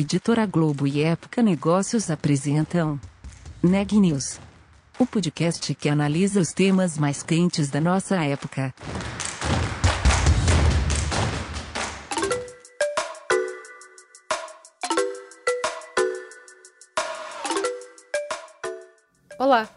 Editora 0.00 0.46
Globo 0.46 0.86
e 0.86 1.02
Época 1.02 1.42
Negócios 1.42 2.08
apresentam 2.08 3.00
Neg 3.60 3.98
News, 3.98 4.38
o 4.96 5.04
podcast 5.04 5.74
que 5.74 5.88
analisa 5.88 6.38
os 6.38 6.52
temas 6.52 6.96
mais 6.96 7.20
quentes 7.24 7.68
da 7.68 7.80
nossa 7.80 8.14
época. 8.24 8.72
Olá, 19.36 19.68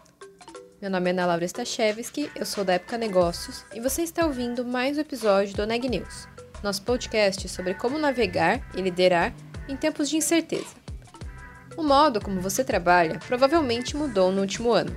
meu 0.80 0.88
nome 0.88 1.10
é 1.10 1.12
Ana 1.14 1.26
Laura 1.26 1.44
Stachewski, 1.44 2.30
eu 2.36 2.46
sou 2.46 2.64
da 2.64 2.74
Época 2.74 2.96
Negócios 2.96 3.64
e 3.74 3.80
você 3.80 4.02
está 4.02 4.24
ouvindo 4.24 4.64
mais 4.64 4.96
um 4.96 5.00
episódio 5.00 5.56
do 5.56 5.66
Neg 5.66 5.88
News, 5.88 6.28
nosso 6.62 6.82
podcast 6.82 7.48
sobre 7.48 7.74
como 7.74 7.98
navegar 7.98 8.64
e 8.76 8.80
liderar 8.80 9.34
em 9.68 9.76
tempos 9.76 10.08
de 10.08 10.16
incerteza. 10.16 10.82
O 11.76 11.82
modo 11.82 12.20
como 12.20 12.40
você 12.40 12.62
trabalha 12.62 13.18
provavelmente 13.26 13.96
mudou 13.96 14.30
no 14.30 14.42
último 14.42 14.72
ano. 14.72 14.96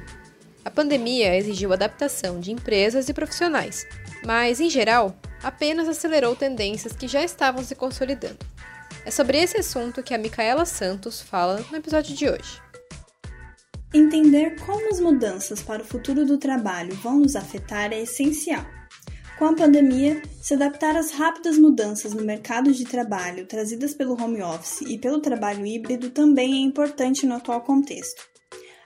A 0.63 0.69
pandemia 0.69 1.35
exigiu 1.37 1.71
adaptação 1.71 2.39
de 2.39 2.51
empresas 2.51 3.07
e 3.07 3.13
profissionais, 3.13 3.85
mas, 4.25 4.59
em 4.59 4.69
geral, 4.69 5.15
apenas 5.43 5.87
acelerou 5.87 6.35
tendências 6.35 6.93
que 6.93 7.07
já 7.07 7.23
estavam 7.23 7.63
se 7.63 7.75
consolidando. 7.75 8.39
É 9.05 9.11
sobre 9.11 9.37
esse 9.37 9.57
assunto 9.57 10.01
que 10.01 10.13
a 10.13 10.17
Micaela 10.17 10.65
Santos 10.65 11.21
fala 11.21 11.63
no 11.69 11.77
episódio 11.77 12.15
de 12.15 12.27
hoje. 12.27 12.59
Entender 13.93 14.59
como 14.65 14.89
as 14.89 14.99
mudanças 14.99 15.61
para 15.61 15.83
o 15.83 15.85
futuro 15.85 16.25
do 16.25 16.37
trabalho 16.37 16.93
vão 16.95 17.19
nos 17.19 17.35
afetar 17.35 17.93
é 17.93 18.01
essencial. 18.01 18.65
Com 19.37 19.45
a 19.45 19.53
pandemia, 19.53 20.21
se 20.41 20.53
adaptar 20.53 20.95
às 20.95 21.11
rápidas 21.11 21.57
mudanças 21.57 22.13
no 22.13 22.23
mercado 22.23 22.71
de 22.71 22.85
trabalho 22.85 23.45
trazidas 23.45 23.93
pelo 23.93 24.13
home 24.13 24.41
office 24.41 24.79
e 24.81 24.97
pelo 24.97 25.19
trabalho 25.19 25.65
híbrido 25.65 26.09
também 26.09 26.53
é 26.53 26.57
importante 26.59 27.25
no 27.25 27.35
atual 27.35 27.59
contexto. 27.59 28.23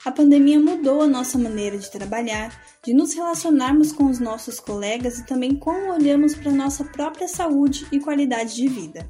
A 0.04 0.10
pandemia 0.10 0.58
mudou 0.58 1.02
a 1.02 1.06
nossa 1.06 1.38
maneira 1.38 1.78
de 1.78 1.88
trabalhar, 1.88 2.58
de 2.82 2.92
nos 2.92 3.14
relacionarmos 3.14 3.92
com 3.92 4.06
os 4.06 4.18
nossos 4.18 4.58
colegas 4.58 5.20
e 5.20 5.26
também 5.26 5.54
como 5.54 5.92
olhamos 5.92 6.34
para 6.34 6.50
a 6.50 6.54
nossa 6.54 6.84
própria 6.84 7.28
saúde 7.28 7.86
e 7.92 8.00
qualidade 8.00 8.56
de 8.56 8.66
vida. 8.66 9.08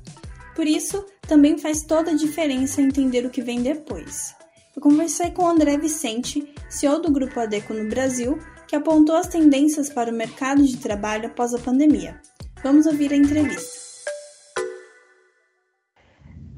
Por 0.54 0.66
isso, 0.66 1.06
também 1.22 1.56
faz 1.56 1.84
toda 1.84 2.10
a 2.10 2.16
diferença 2.16 2.82
entender 2.82 3.24
o 3.24 3.30
que 3.30 3.40
vem 3.40 3.62
depois. 3.62 4.34
Eu 4.80 4.84
conversei 4.84 5.30
com 5.30 5.46
André 5.46 5.76
Vicente, 5.76 6.54
CEO 6.70 7.02
do 7.02 7.12
Grupo 7.12 7.38
Adeco 7.38 7.74
no 7.74 7.86
Brasil, 7.90 8.38
que 8.66 8.74
apontou 8.74 9.14
as 9.14 9.26
tendências 9.26 9.90
para 9.90 10.10
o 10.10 10.14
mercado 10.14 10.64
de 10.64 10.78
trabalho 10.78 11.26
após 11.26 11.52
a 11.52 11.58
pandemia. 11.58 12.18
Vamos 12.62 12.86
ouvir 12.86 13.12
a 13.12 13.16
entrevista. 13.16 13.78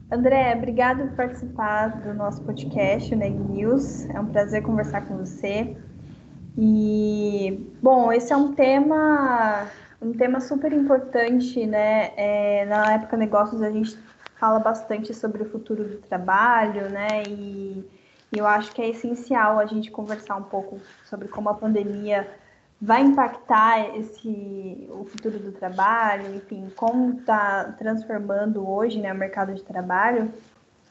André, 0.09 0.55
obrigado 0.55 1.09
por 1.09 1.17
participar 1.17 2.01
do 2.01 2.15
nosso 2.15 2.45
podcast, 2.45 3.13
o 3.13 3.19
Neg 3.19 3.35
News. 3.35 4.09
É 4.11 4.21
um 4.21 4.27
prazer 4.27 4.63
conversar 4.63 5.05
com 5.09 5.17
você. 5.17 5.77
E, 6.57 7.69
bom, 7.83 8.13
esse 8.13 8.33
é 8.33 8.37
um 8.37 8.53
tema, 8.53 9.67
um 10.01 10.13
tema 10.13 10.39
super 10.39 10.73
importante, 10.73 11.67
né? 11.67 12.13
É, 12.17 12.67
na 12.67 12.93
época 12.93 13.17
negócios 13.17 13.61
a 13.61 13.71
gente 13.73 13.99
fala 14.39 14.61
bastante 14.61 15.13
sobre 15.13 15.43
o 15.43 15.51
futuro 15.51 15.83
do 15.83 15.97
trabalho, 15.97 16.89
né? 16.89 17.25
E 17.29 17.85
e 18.33 18.39
eu 18.39 18.47
acho 18.47 18.73
que 18.73 18.81
é 18.81 18.89
essencial 18.89 19.59
a 19.59 19.67
gente 19.67 19.91
conversar 19.91 20.37
um 20.37 20.43
pouco 20.45 20.81
sobre 21.05 21.29
como 21.29 21.51
a 21.51 21.55
pandemia 21.55 22.29
vai 22.81 23.03
impactar 23.03 23.97
esse 23.97 24.89
o 24.91 25.05
futuro 25.05 25.39
do 25.39 25.53
trabalho, 25.53 26.35
enfim, 26.35 26.69
como 26.75 27.19
está 27.19 27.75
transformando 27.79 28.69
hoje 28.69 28.99
né, 28.99 29.13
o 29.13 29.17
mercado 29.17 29.55
de 29.55 29.63
trabalho. 29.63 30.33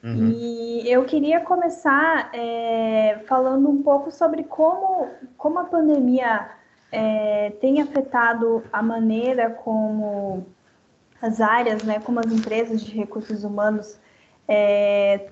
Uhum. 0.03 0.29
E 0.29 0.89
eu 0.89 1.03
queria 1.03 1.41
começar 1.41 2.29
é, 2.33 3.21
falando 3.27 3.69
um 3.69 3.83
pouco 3.83 4.11
sobre 4.11 4.43
como, 4.43 5.09
como 5.37 5.59
a 5.59 5.65
pandemia 5.65 6.49
é, 6.91 7.51
tem 7.59 7.81
afetado 7.81 8.63
a 8.71 8.81
maneira 8.81 9.49
como 9.49 10.45
as 11.21 11.41
áreas, 11.41 11.83
né, 11.83 11.99
como 11.99 12.19
as 12.19 12.31
empresas 12.31 12.81
de 12.81 12.95
recursos 12.95 13.43
humanos 13.43 13.99
é, 14.47 15.29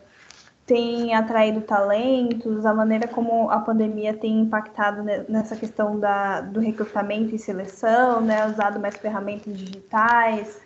tem 0.70 1.16
atraído 1.16 1.62
talentos, 1.62 2.64
a 2.64 2.72
maneira 2.72 3.08
como 3.08 3.50
a 3.50 3.60
pandemia 3.60 4.14
tem 4.14 4.42
impactado 4.42 5.02
nessa 5.28 5.56
questão 5.56 6.00
da, 6.00 6.42
do 6.42 6.60
recrutamento 6.60 7.34
e 7.34 7.40
seleção, 7.40 8.22
né, 8.22 8.46
usado 8.46 8.80
mais 8.80 8.96
ferramentas 8.96 9.58
digitais, 9.58 10.62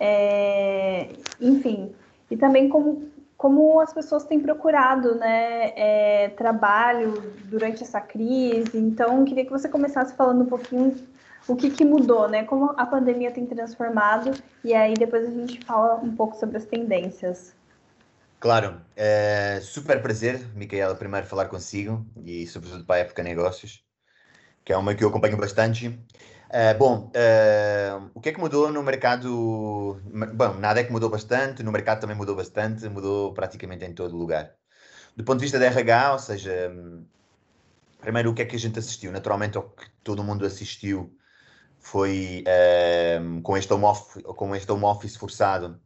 é, 0.00 1.10
enfim, 1.38 1.92
e 2.30 2.38
também 2.38 2.70
como, 2.70 3.02
como 3.36 3.80
as 3.80 3.92
pessoas 3.92 4.24
têm 4.24 4.40
procurado 4.40 5.14
né, 5.16 5.72
é, 5.76 6.30
trabalho 6.30 7.12
durante 7.44 7.82
essa 7.82 8.00
crise. 8.00 8.78
Então, 8.78 9.26
queria 9.26 9.44
que 9.44 9.52
você 9.52 9.68
começasse 9.68 10.14
falando 10.14 10.40
um 10.40 10.46
pouquinho 10.46 10.96
o 11.46 11.54
que, 11.54 11.68
que 11.68 11.84
mudou, 11.84 12.30
né, 12.30 12.44
como 12.44 12.72
a 12.78 12.86
pandemia 12.86 13.30
tem 13.30 13.44
transformado, 13.44 14.30
e 14.64 14.72
aí 14.72 14.94
depois 14.94 15.28
a 15.28 15.30
gente 15.30 15.62
fala 15.66 15.96
um 15.96 16.16
pouco 16.16 16.34
sobre 16.34 16.56
as 16.56 16.64
tendências. 16.64 17.54
Claro, 18.44 18.78
é 18.94 19.58
super 19.62 20.02
prazer, 20.02 20.38
Micaela, 20.54 20.94
primeiro 20.94 21.26
falar 21.26 21.46
consigo 21.46 22.06
e 22.26 22.46
sobretudo 22.46 22.84
para 22.84 22.96
a 22.96 22.98
Época 22.98 23.22
Negócios, 23.22 23.82
que 24.62 24.70
é 24.70 24.76
uma 24.76 24.94
que 24.94 25.02
eu 25.02 25.08
acompanho 25.08 25.38
bastante. 25.38 25.98
É, 26.50 26.74
bom, 26.74 27.10
é, 27.14 27.98
o 28.12 28.20
que 28.20 28.28
é 28.28 28.32
que 28.34 28.38
mudou 28.38 28.70
no 28.70 28.82
mercado? 28.82 29.98
Bom, 30.34 30.58
nada 30.58 30.78
é 30.78 30.84
que 30.84 30.92
mudou 30.92 31.08
bastante, 31.08 31.62
no 31.62 31.72
mercado 31.72 32.00
também 32.00 32.14
mudou 32.14 32.36
bastante, 32.36 32.86
mudou 32.86 33.32
praticamente 33.32 33.86
em 33.86 33.94
todo 33.94 34.14
lugar. 34.14 34.52
Do 35.16 35.24
ponto 35.24 35.38
de 35.38 35.44
vista 35.46 35.58
da 35.58 35.64
RH, 35.64 36.12
ou 36.12 36.18
seja, 36.18 36.70
primeiro 38.02 38.30
o 38.30 38.34
que 38.34 38.42
é 38.42 38.44
que 38.44 38.56
a 38.56 38.58
gente 38.58 38.78
assistiu? 38.78 39.10
Naturalmente, 39.10 39.56
o 39.56 39.62
que 39.70 39.86
todo 40.02 40.22
mundo 40.22 40.44
assistiu 40.44 41.16
foi 41.80 42.44
com, 43.42 43.56
este 43.56 43.72
home 43.72 43.84
office, 43.84 44.22
com 44.22 44.54
este 44.54 44.70
home 44.70 44.84
office 44.84 45.16
forçado, 45.16 45.80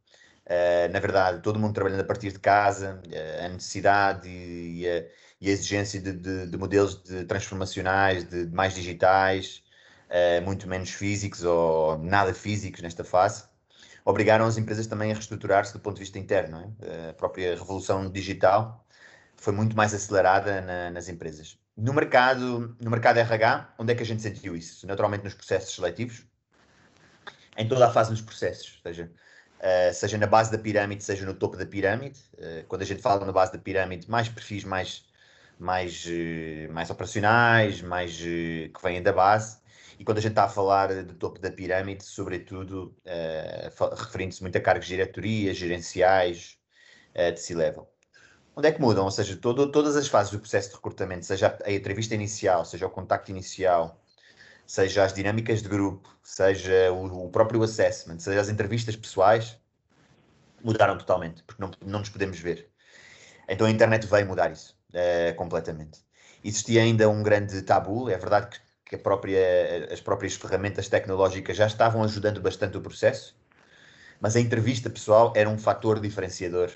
Uh, 0.48 0.90
na 0.90 0.98
verdade, 0.98 1.42
todo 1.42 1.58
mundo 1.58 1.74
trabalhando 1.74 2.00
a 2.00 2.04
partir 2.04 2.32
de 2.32 2.38
casa, 2.38 3.02
uh, 3.06 3.44
a 3.44 3.48
necessidade 3.50 4.26
e, 4.26 4.80
e, 4.80 4.88
a, 4.88 5.04
e 5.42 5.48
a, 5.50 5.52
exigência 5.52 6.00
de, 6.00 6.12
de, 6.12 6.46
de, 6.46 6.56
modelos 6.56 7.02
de 7.02 7.24
transformacionais, 7.26 8.24
de, 8.24 8.46
de 8.46 8.54
mais 8.54 8.74
digitais, 8.74 9.62
uh, 10.08 10.42
muito 10.42 10.66
menos 10.66 10.90
físicos 10.90 11.44
ou 11.44 11.98
nada 11.98 12.32
físicos 12.32 12.80
nesta 12.80 13.04
fase, 13.04 13.44
obrigaram 14.06 14.46
as 14.46 14.56
empresas 14.56 14.86
também 14.86 15.10
a 15.10 15.14
reestruturar-se 15.14 15.74
do 15.74 15.80
ponto 15.80 15.96
de 15.96 16.00
vista 16.00 16.18
interno. 16.18 16.74
É? 16.80 17.10
A 17.10 17.12
própria 17.12 17.50
revolução 17.54 18.10
digital 18.10 18.86
foi 19.36 19.52
muito 19.52 19.76
mais 19.76 19.92
acelerada 19.92 20.62
na, 20.62 20.90
nas 20.90 21.10
empresas. 21.10 21.58
No 21.76 21.92
mercado, 21.92 22.74
no 22.80 22.90
mercado 22.90 23.18
RH, 23.18 23.74
onde 23.78 23.92
é 23.92 23.94
que 23.94 24.02
a 24.02 24.06
gente 24.06 24.22
sentiu 24.22 24.56
isso? 24.56 24.86
Naturalmente 24.86 25.24
nos 25.24 25.34
processos 25.34 25.74
seletivos, 25.74 26.26
em 27.56 27.68
toda 27.68 27.86
a 27.86 27.90
fase 27.90 28.10
dos 28.10 28.22
processos, 28.22 28.76
ou 28.76 28.82
seja, 28.82 29.10
Uh, 29.58 29.92
seja 29.92 30.16
na 30.16 30.26
base 30.26 30.52
da 30.52 30.58
pirâmide, 30.58 31.02
seja 31.02 31.26
no 31.26 31.34
topo 31.34 31.56
da 31.56 31.66
pirâmide. 31.66 32.20
Uh, 32.34 32.64
quando 32.68 32.82
a 32.82 32.84
gente 32.84 33.02
fala 33.02 33.26
na 33.26 33.32
base 33.32 33.52
da 33.52 33.58
pirâmide, 33.58 34.08
mais 34.08 34.28
perfis 34.28 34.62
mais, 34.62 35.04
mais, 35.58 36.06
uh, 36.06 36.72
mais 36.72 36.90
operacionais, 36.90 37.82
mais 37.82 38.16
que 38.16 38.72
vêm 38.82 39.02
da 39.02 39.12
base. 39.12 39.58
E 39.98 40.04
quando 40.04 40.18
a 40.18 40.20
gente 40.20 40.30
está 40.30 40.44
a 40.44 40.48
falar 40.48 41.02
do 41.02 41.14
topo 41.14 41.40
da 41.40 41.50
pirâmide, 41.50 42.04
sobretudo 42.04 42.94
referindo-se 43.96 44.40
muito 44.42 44.56
a 44.56 44.60
cargos 44.60 44.86
de 44.86 44.94
diretoria, 44.94 45.52
gerenciais, 45.52 46.56
de 47.34 47.40
C-level. 47.40 47.90
Onde 48.54 48.68
é 48.68 48.72
que 48.72 48.80
mudam? 48.80 49.06
Ou 49.06 49.10
seja, 49.10 49.36
todo, 49.36 49.72
todas 49.72 49.96
as 49.96 50.06
fases 50.06 50.30
do 50.30 50.38
processo 50.38 50.68
de 50.68 50.76
recrutamento, 50.76 51.26
seja 51.26 51.58
a 51.64 51.72
entrevista 51.72 52.14
inicial, 52.14 52.64
seja 52.64 52.86
o 52.86 52.90
contacto 52.90 53.32
inicial, 53.32 54.00
seja 54.68 55.02
as 55.02 55.14
dinâmicas 55.14 55.62
de 55.62 55.68
grupo, 55.68 56.14
seja 56.22 56.92
o, 56.92 57.26
o, 57.26 57.30
próprio 57.30 57.62
assessment, 57.62 58.18
seja 58.18 58.38
as 58.38 58.50
entrevistas 58.50 58.94
pessoais, 58.94 59.58
mudaram 60.62 60.98
totalmente, 60.98 61.42
porque 61.42 61.62
não, 61.62 61.70
não 61.84 62.00
nos 62.00 62.10
podemos 62.10 62.38
ver. 62.38 62.70
Então 63.48 63.66
a 63.66 63.70
internet 63.70 64.06
veio 64.06 64.26
mudar 64.26 64.52
isso 64.52 64.78
é, 64.92 65.32
completamente. 65.32 66.00
Existia 66.44 66.82
ainda 66.82 67.08
um 67.08 67.22
grande 67.22 67.62
tabu, 67.62 68.10
é 68.10 68.18
verdade 68.18 68.50
que, 68.50 68.60
que 68.90 68.98
própria, 68.98 69.88
as 69.90 70.02
próprias 70.02 70.34
ferramentas 70.34 70.86
tecnológicas 70.86 71.56
já 71.56 71.66
estavam 71.66 72.02
ajudando 72.04 72.38
bastante 72.38 72.76
o 72.76 72.82
processo, 72.82 73.34
mas 74.20 74.36
a 74.36 74.40
entrevista 74.40 74.90
pessoal 74.90 75.32
era 75.34 75.48
um 75.48 75.58
fator 75.58 75.98
diferenciador 75.98 76.70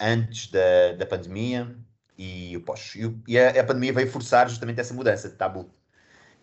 antes 0.00 0.50
da, 0.50 0.92
da 0.98 1.06
pandemia 1.06 1.72
e 2.16 2.56
o 2.56 2.62
pós. 2.62 2.96
E, 2.96 3.16
e 3.28 3.38
a, 3.38 3.60
a 3.60 3.64
pandemia 3.64 3.92
veio 3.92 4.10
forçar 4.10 4.48
justamente 4.48 4.80
essa 4.80 4.92
mudança 4.92 5.28
de 5.28 5.36
tabu. 5.36 5.72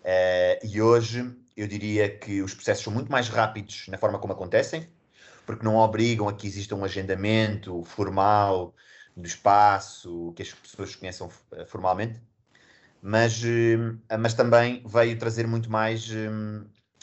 Uh, 0.05 0.63
e 0.63 0.79
hoje 0.79 1.35
eu 1.57 1.67
diria 1.67 2.07
que 2.07 2.39
os 2.43 2.53
processos 2.53 2.83
são 2.83 2.93
muito 2.93 3.11
mais 3.11 3.27
rápidos 3.27 3.87
na 3.87 3.97
forma 3.97 4.19
como 4.19 4.33
acontecem, 4.33 4.87
porque 5.47 5.65
não 5.65 5.77
obrigam 5.77 6.29
a 6.29 6.33
que 6.33 6.45
exista 6.45 6.75
um 6.75 6.85
agendamento 6.85 7.83
formal 7.83 8.75
do 9.17 9.25
espaço, 9.25 10.31
que 10.35 10.43
as 10.43 10.53
pessoas 10.53 10.95
conheçam 10.95 11.27
eh, 11.53 11.65
formalmente, 11.65 12.21
mas, 13.01 13.41
uh, 13.43 13.97
mas 14.19 14.35
também 14.35 14.83
veio 14.85 15.17
trazer 15.17 15.47
muito 15.47 15.71
mais, 15.71 16.07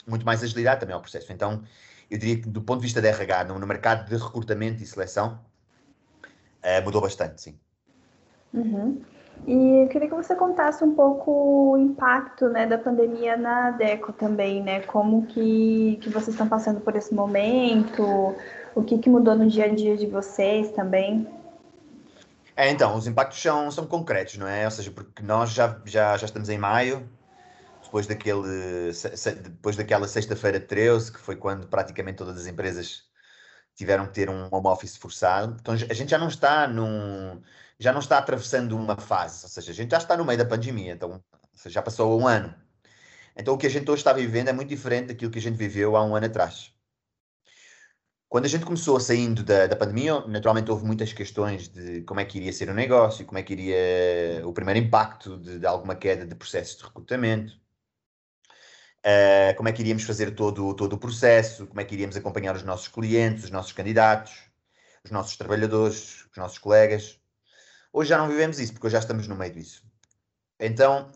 muito 0.07 0.25
mais 0.25 0.41
agilidade 0.41 0.79
também 0.79 0.93
ao 0.93 1.01
processo. 1.01 1.33
Então, 1.33 1.61
eu 2.09 2.17
diria 2.17 2.41
que 2.41 2.47
do 2.47 2.61
ponto 2.61 2.79
de 2.79 2.85
vista 2.85 3.01
da 3.01 3.09
RH, 3.09 3.45
no, 3.45 3.67
mercado 3.67 4.07
de 4.07 4.15
recrutamento 4.15 4.81
e 4.81 4.85
seleção, 4.85 5.43
mudou 6.85 7.01
bastante, 7.01 7.41
sim. 7.41 7.59
Uhum. 8.53 9.03
E 9.45 9.83
eu 9.83 9.87
queria 9.89 10.07
que 10.07 10.15
você 10.15 10.35
contasse 10.35 10.83
um 10.83 10.95
pouco 10.95 11.73
o 11.73 11.77
impacto 11.77 12.47
né, 12.47 12.65
da 12.65 12.77
pandemia 12.77 13.35
na 13.35 13.71
DECO 13.71 14.13
também, 14.13 14.63
né? 14.63 14.81
Como 14.81 15.25
que, 15.25 15.99
que 16.01 16.09
vocês 16.09 16.29
estão 16.29 16.47
passando 16.47 16.79
por 16.79 16.95
esse 16.95 17.13
momento, 17.13 18.35
o 18.73 18.83
que, 18.83 18.97
que 18.97 19.09
mudou 19.09 19.35
no 19.35 19.47
dia 19.47 19.65
a 19.65 19.67
dia 19.67 19.97
de 19.97 20.07
vocês 20.07 20.71
também. 20.71 21.27
É, 22.55 22.69
então, 22.69 22.95
os 22.95 23.05
impactos 23.05 23.41
são, 23.41 23.69
são 23.69 23.85
concretos, 23.85 24.37
não 24.37 24.47
é? 24.47 24.63
Ou 24.63 24.71
seja, 24.71 24.91
porque 24.91 25.21
nós 25.23 25.49
já, 25.49 25.81
já, 25.85 26.15
já 26.15 26.25
estamos 26.25 26.49
em 26.49 26.57
maio, 26.57 27.09
depois, 27.83 28.07
daquele, 28.07 28.91
depois 29.41 29.75
daquela 29.75 30.07
sexta-feira 30.07 30.59
13, 30.59 31.11
que 31.11 31.19
foi 31.19 31.35
quando 31.35 31.67
praticamente 31.67 32.17
todas 32.17 32.37
as 32.37 32.47
empresas 32.47 33.03
tiveram 33.75 34.05
que 34.05 34.13
ter 34.13 34.29
um 34.29 34.47
home 34.51 34.67
office 34.67 34.95
forçado. 34.95 35.57
Então 35.59 35.73
a 35.73 35.93
gente 35.93 36.09
já 36.09 36.17
não 36.17 36.27
está 36.27 36.67
num, 36.67 37.41
já 37.83 37.91
não 37.91 37.99
está 37.99 38.17
atravessando 38.17 38.77
uma 38.77 38.95
fase, 38.95 39.43
ou 39.43 39.49
seja, 39.49 39.71
a 39.71 39.75
gente 39.75 39.91
já 39.91 39.97
está 39.97 40.15
no 40.15 40.23
meio 40.23 40.39
da 40.39 40.45
pandemia, 40.45 40.93
então 40.93 41.21
já 41.65 41.81
passou 41.81 42.17
um 42.19 42.25
ano. 42.25 42.55
Então 43.35 43.53
o 43.53 43.57
que 43.57 43.67
a 43.67 43.69
gente 43.69 43.89
hoje 43.91 43.99
está 43.99 44.13
vivendo 44.13 44.47
é 44.47 44.53
muito 44.53 44.69
diferente 44.69 45.07
daquilo 45.07 45.29
que 45.29 45.39
a 45.39 45.41
gente 45.41 45.57
viveu 45.57 45.97
há 45.97 46.05
um 46.05 46.15
ano 46.15 46.25
atrás. 46.25 46.71
Quando 48.29 48.45
a 48.45 48.47
gente 48.47 48.63
começou 48.65 48.99
saindo 49.01 49.43
da, 49.43 49.67
da 49.67 49.75
pandemia, 49.75 50.21
naturalmente 50.27 50.71
houve 50.71 50.85
muitas 50.85 51.11
questões 51.11 51.67
de 51.67 52.03
como 52.03 52.21
é 52.21 52.25
que 52.25 52.37
iria 52.37 52.53
ser 52.53 52.69
o 52.69 52.73
negócio, 52.73 53.25
como 53.25 53.37
é 53.37 53.43
que 53.43 53.51
iria 53.51 54.47
o 54.47 54.53
primeiro 54.53 54.79
impacto 54.79 55.37
de, 55.37 55.59
de 55.59 55.67
alguma 55.67 55.93
queda 55.93 56.25
de 56.25 56.35
processos 56.35 56.77
de 56.77 56.83
recrutamento, 56.85 57.53
uh, 59.05 59.55
como 59.57 59.67
é 59.67 59.73
que 59.73 59.81
iríamos 59.81 60.03
fazer 60.03 60.31
todo, 60.31 60.73
todo 60.73 60.93
o 60.93 60.97
processo, 60.97 61.67
como 61.67 61.81
é 61.81 61.83
que 61.83 61.95
iríamos 61.95 62.15
acompanhar 62.15 62.55
os 62.55 62.63
nossos 62.63 62.87
clientes, 62.87 63.43
os 63.43 63.51
nossos 63.51 63.73
candidatos, 63.73 64.33
os 65.03 65.11
nossos 65.11 65.35
trabalhadores, 65.35 66.25
os 66.31 66.37
nossos 66.37 66.57
colegas. 66.57 67.22
Hoje 67.93 68.09
já 68.09 68.17
não 68.17 68.27
vivemos 68.27 68.59
isso, 68.59 68.73
porque 68.73 68.89
já 68.89 68.97
estamos 68.97 69.27
no 69.27 69.35
meio 69.35 69.53
disso. 69.53 69.83
Então, 70.59 71.11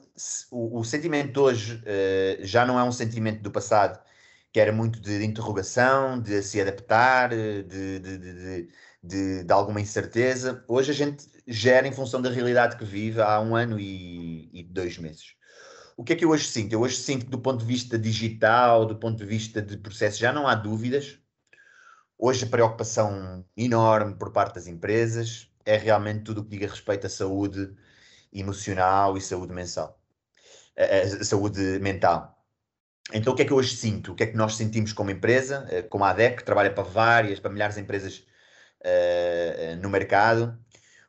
o, 0.52 0.80
o 0.80 0.84
sentimento 0.84 1.42
hoje 1.42 1.76
uh, 1.78 2.46
já 2.46 2.68
não 2.68 2.80
é 2.80 2.84
um 2.84 2.92
sentimento 2.92 3.42
do 3.42 3.52
passado 3.52 4.00
que 4.54 4.60
era 4.60 4.72
muito 4.72 5.00
de, 5.00 5.24
interrogação, 5.24 6.20
de 6.20 6.42
se 6.42 6.62
adaptar, 6.62 7.30
de, 7.30 7.64
de, 7.64 8.00
de, 8.00 8.70
de, 9.04 9.44
de 9.44 9.54
alguma 9.54 9.82
incerteza. 9.82 10.64
Hoje 10.68 10.92
a 10.92 10.94
gente 10.94 11.28
gera 11.48 11.88
em 11.88 11.92
função 11.92 12.22
da 12.22 12.30
realidade 12.30 12.78
que 12.78 12.86
vive 12.86 13.22
há 13.22 13.40
um 13.40 13.56
ano 13.56 13.80
e, 13.80 14.50
e 14.54 14.64
dois 14.64 14.98
meses. 14.98 15.36
O 15.96 16.04
que 16.04 16.14
é 16.14 16.16
que 16.16 16.26
eu 16.26 16.30
hoje 16.30 16.48
sinto? 16.48 16.74
Eu 16.74 16.82
hoje 16.82 16.98
sinto 16.98 17.26
que 17.26 17.32
do 17.32 17.40
ponto 17.40 17.60
de 17.60 17.66
vista 17.66 17.98
digital, 17.98 18.86
do 18.86 18.96
ponto 18.96 19.18
de 19.18 19.26
vista 19.26 19.62
de 19.62 19.78
processo, 19.78 20.20
já 20.20 20.32
não 20.32 20.48
há 20.48 20.56
dúvidas. 20.56 21.20
Hoje 22.18 22.46
a 22.46 22.50
preocupação 22.50 23.46
enorme 23.56 24.16
por 24.16 24.32
parte 24.32 24.56
das 24.56 24.68
empresas 24.68 25.50
é 25.68 25.78
realmente 25.78 26.24
tudo 26.24 26.42
o 26.42 26.44
que 26.44 26.50
diga 26.52 26.68
respeito 26.68 27.06
à 27.08 27.10
saúde 27.10 27.76
emocional 28.32 29.18
e 29.18 29.22
saúde 29.22 29.54
a 30.78 31.24
saúde 31.24 31.80
mental. 31.80 32.38
Então, 33.14 33.34
o 33.34 33.36
que 33.36 33.42
é 33.42 33.46
que 33.46 33.54
eu 33.54 33.58
hoje 33.58 33.76
sinto? 33.76 34.12
O 34.12 34.16
que 34.16 34.24
é 34.24 34.28
que 34.28 34.36
nós 34.36 34.56
sentimos 34.56 34.92
como 34.94 35.10
empresa, 35.12 35.66
eh, 35.70 35.82
como 35.82 36.04
a 36.04 36.10
ADEC, 36.10 36.38
que 36.38 36.44
trabalha 36.44 36.74
para 36.74 36.84
várias, 36.84 37.40
para 37.40 37.52
milhares 37.52 37.76
de 37.76 37.82
empresas 37.82 38.26
uh, 38.82 39.78
no 39.82 39.90
mercado? 39.90 40.58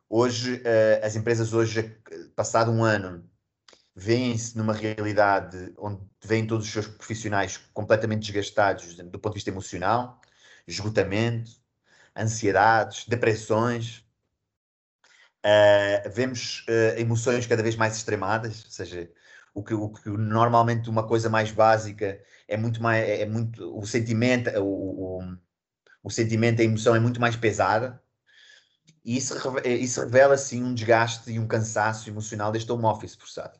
Hoje, 0.08 0.56
uh, 0.56 1.04
as 1.04 1.16
empresas 1.16 1.52
hoje, 1.52 2.00
passado 2.36 2.70
um 2.70 2.84
ano, 2.84 3.28
veem-se 3.96 4.56
numa 4.56 4.72
realidade 4.72 5.74
onde 5.76 6.00
vêm 6.24 6.46
todos 6.46 6.66
os 6.66 6.72
seus 6.72 6.86
profissionais 6.86 7.56
completamente 7.74 8.30
desgastados 8.30 8.94
do 8.94 9.18
ponto 9.18 9.32
de 9.32 9.38
vista 9.38 9.50
emocional, 9.50 10.20
esgotamento, 10.68 11.50
ansiedades, 12.16 13.06
depressões. 13.08 14.07
Uh, 15.44 16.10
vemos 16.10 16.66
emoções 16.96 17.46
cada 17.46 17.62
vez 17.62 17.76
mais 17.76 17.96
extremadas, 17.96 18.64
ou 18.64 18.70
seja, 18.70 19.08
o 19.54 19.62
que, 19.62 19.74
o 19.74 19.88
que 19.90 20.08
normalmente 20.10 20.90
uma 20.90 21.06
coisa 21.06 21.28
mais 21.28 21.50
básica 21.50 22.20
é 22.46 22.56
muito 22.56 22.82
mais 22.82 23.08
é, 23.08 23.22
é 23.22 23.26
muito 23.26 23.76
o 23.78 23.86
sentimento 23.86 24.50
o, 24.60 25.20
o, 25.20 25.36
o 26.02 26.10
sentimento 26.10 26.60
a 26.60 26.64
emoção 26.64 26.94
é 26.94 27.00
muito 27.00 27.20
mais 27.20 27.36
pesada. 27.36 28.00
E 29.04 29.16
isso, 29.16 29.34
isso 29.64 30.00
revela 30.00 30.34
assim 30.34 30.62
um 30.62 30.74
desgaste 30.74 31.30
e 31.30 31.38
um 31.38 31.46
cansaço 31.46 32.10
emocional 32.10 32.52
deste 32.52 32.70
home 32.70 32.84
office 32.84 33.14
forçado. 33.14 33.58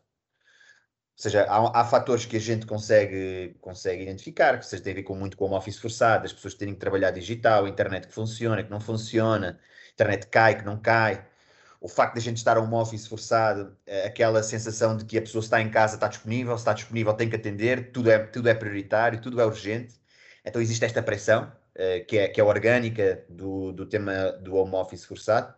Ou 1.19 1.23
seja, 1.23 1.45
há, 1.45 1.81
há 1.81 1.85
fatores 1.85 2.25
que 2.27 2.37
a 2.37 2.41
gente 2.41 2.67
consegue, 2.67 3.57
consegue 3.61 4.03
identificar, 4.03 4.59
que 4.59 4.67
seja, 4.67 4.83
tem 4.83 4.93
a 4.93 4.97
ver 4.97 5.03
com 5.03 5.17
muito 5.17 5.37
com 5.37 5.45
o 5.45 5.49
home 5.49 5.57
office 5.57 5.79
forçado, 5.79 6.27
as 6.27 6.33
pessoas 6.33 6.55
terem 6.55 6.75
que 6.75 6.81
trabalhar 6.81 7.11
digital, 7.11 7.67
internet 7.67 8.07
que 8.07 8.15
funciona, 8.15 8.63
que 8.63 8.71
não 8.71 8.81
funciona, 8.81 9.59
internet 9.93 10.29
cai, 10.29 10.59
que 10.59 10.65
não 10.65 10.81
cai, 10.81 11.28
o 11.81 11.89
facto 11.89 12.15
de 12.15 12.21
a 12.21 12.23
gente 12.23 12.39
estar 12.39 12.57
a 12.57 12.61
um 12.61 12.75
office 12.75 13.07
forçado, 13.07 13.77
eh, 13.87 14.07
aquela 14.07 14.43
sensação 14.43 14.97
de 14.97 15.05
que 15.05 15.17
a 15.17 15.23
pessoa 15.23 15.43
está 15.43 15.61
em 15.61 15.71
casa, 15.71 15.95
está 15.95 16.09
disponível, 16.09 16.57
se 16.57 16.63
está 16.63 16.73
disponível 16.73 17.15
tem 17.15 17.29
que 17.31 17.37
atender, 17.37 17.93
tudo 17.93 18.11
é, 18.11 18.19
tudo 18.19 18.49
é 18.49 18.55
prioritário, 18.55 19.21
tudo 19.21 19.41
é 19.41 19.47
urgente. 19.47 19.95
Então 20.45 20.61
existe 20.61 20.85
esta 20.85 21.03
pressão, 21.03 21.53
uh, 21.77 22.05
que, 22.07 22.19
é, 22.19 22.29
que 22.29 22.41
é 22.41 22.45
orgânica 22.45 23.25
do, 23.29 23.73
do 23.73 23.87
tema 23.87 24.33
do 24.43 24.55
home 24.57 24.75
office 24.75 25.05
forçado, 25.05 25.55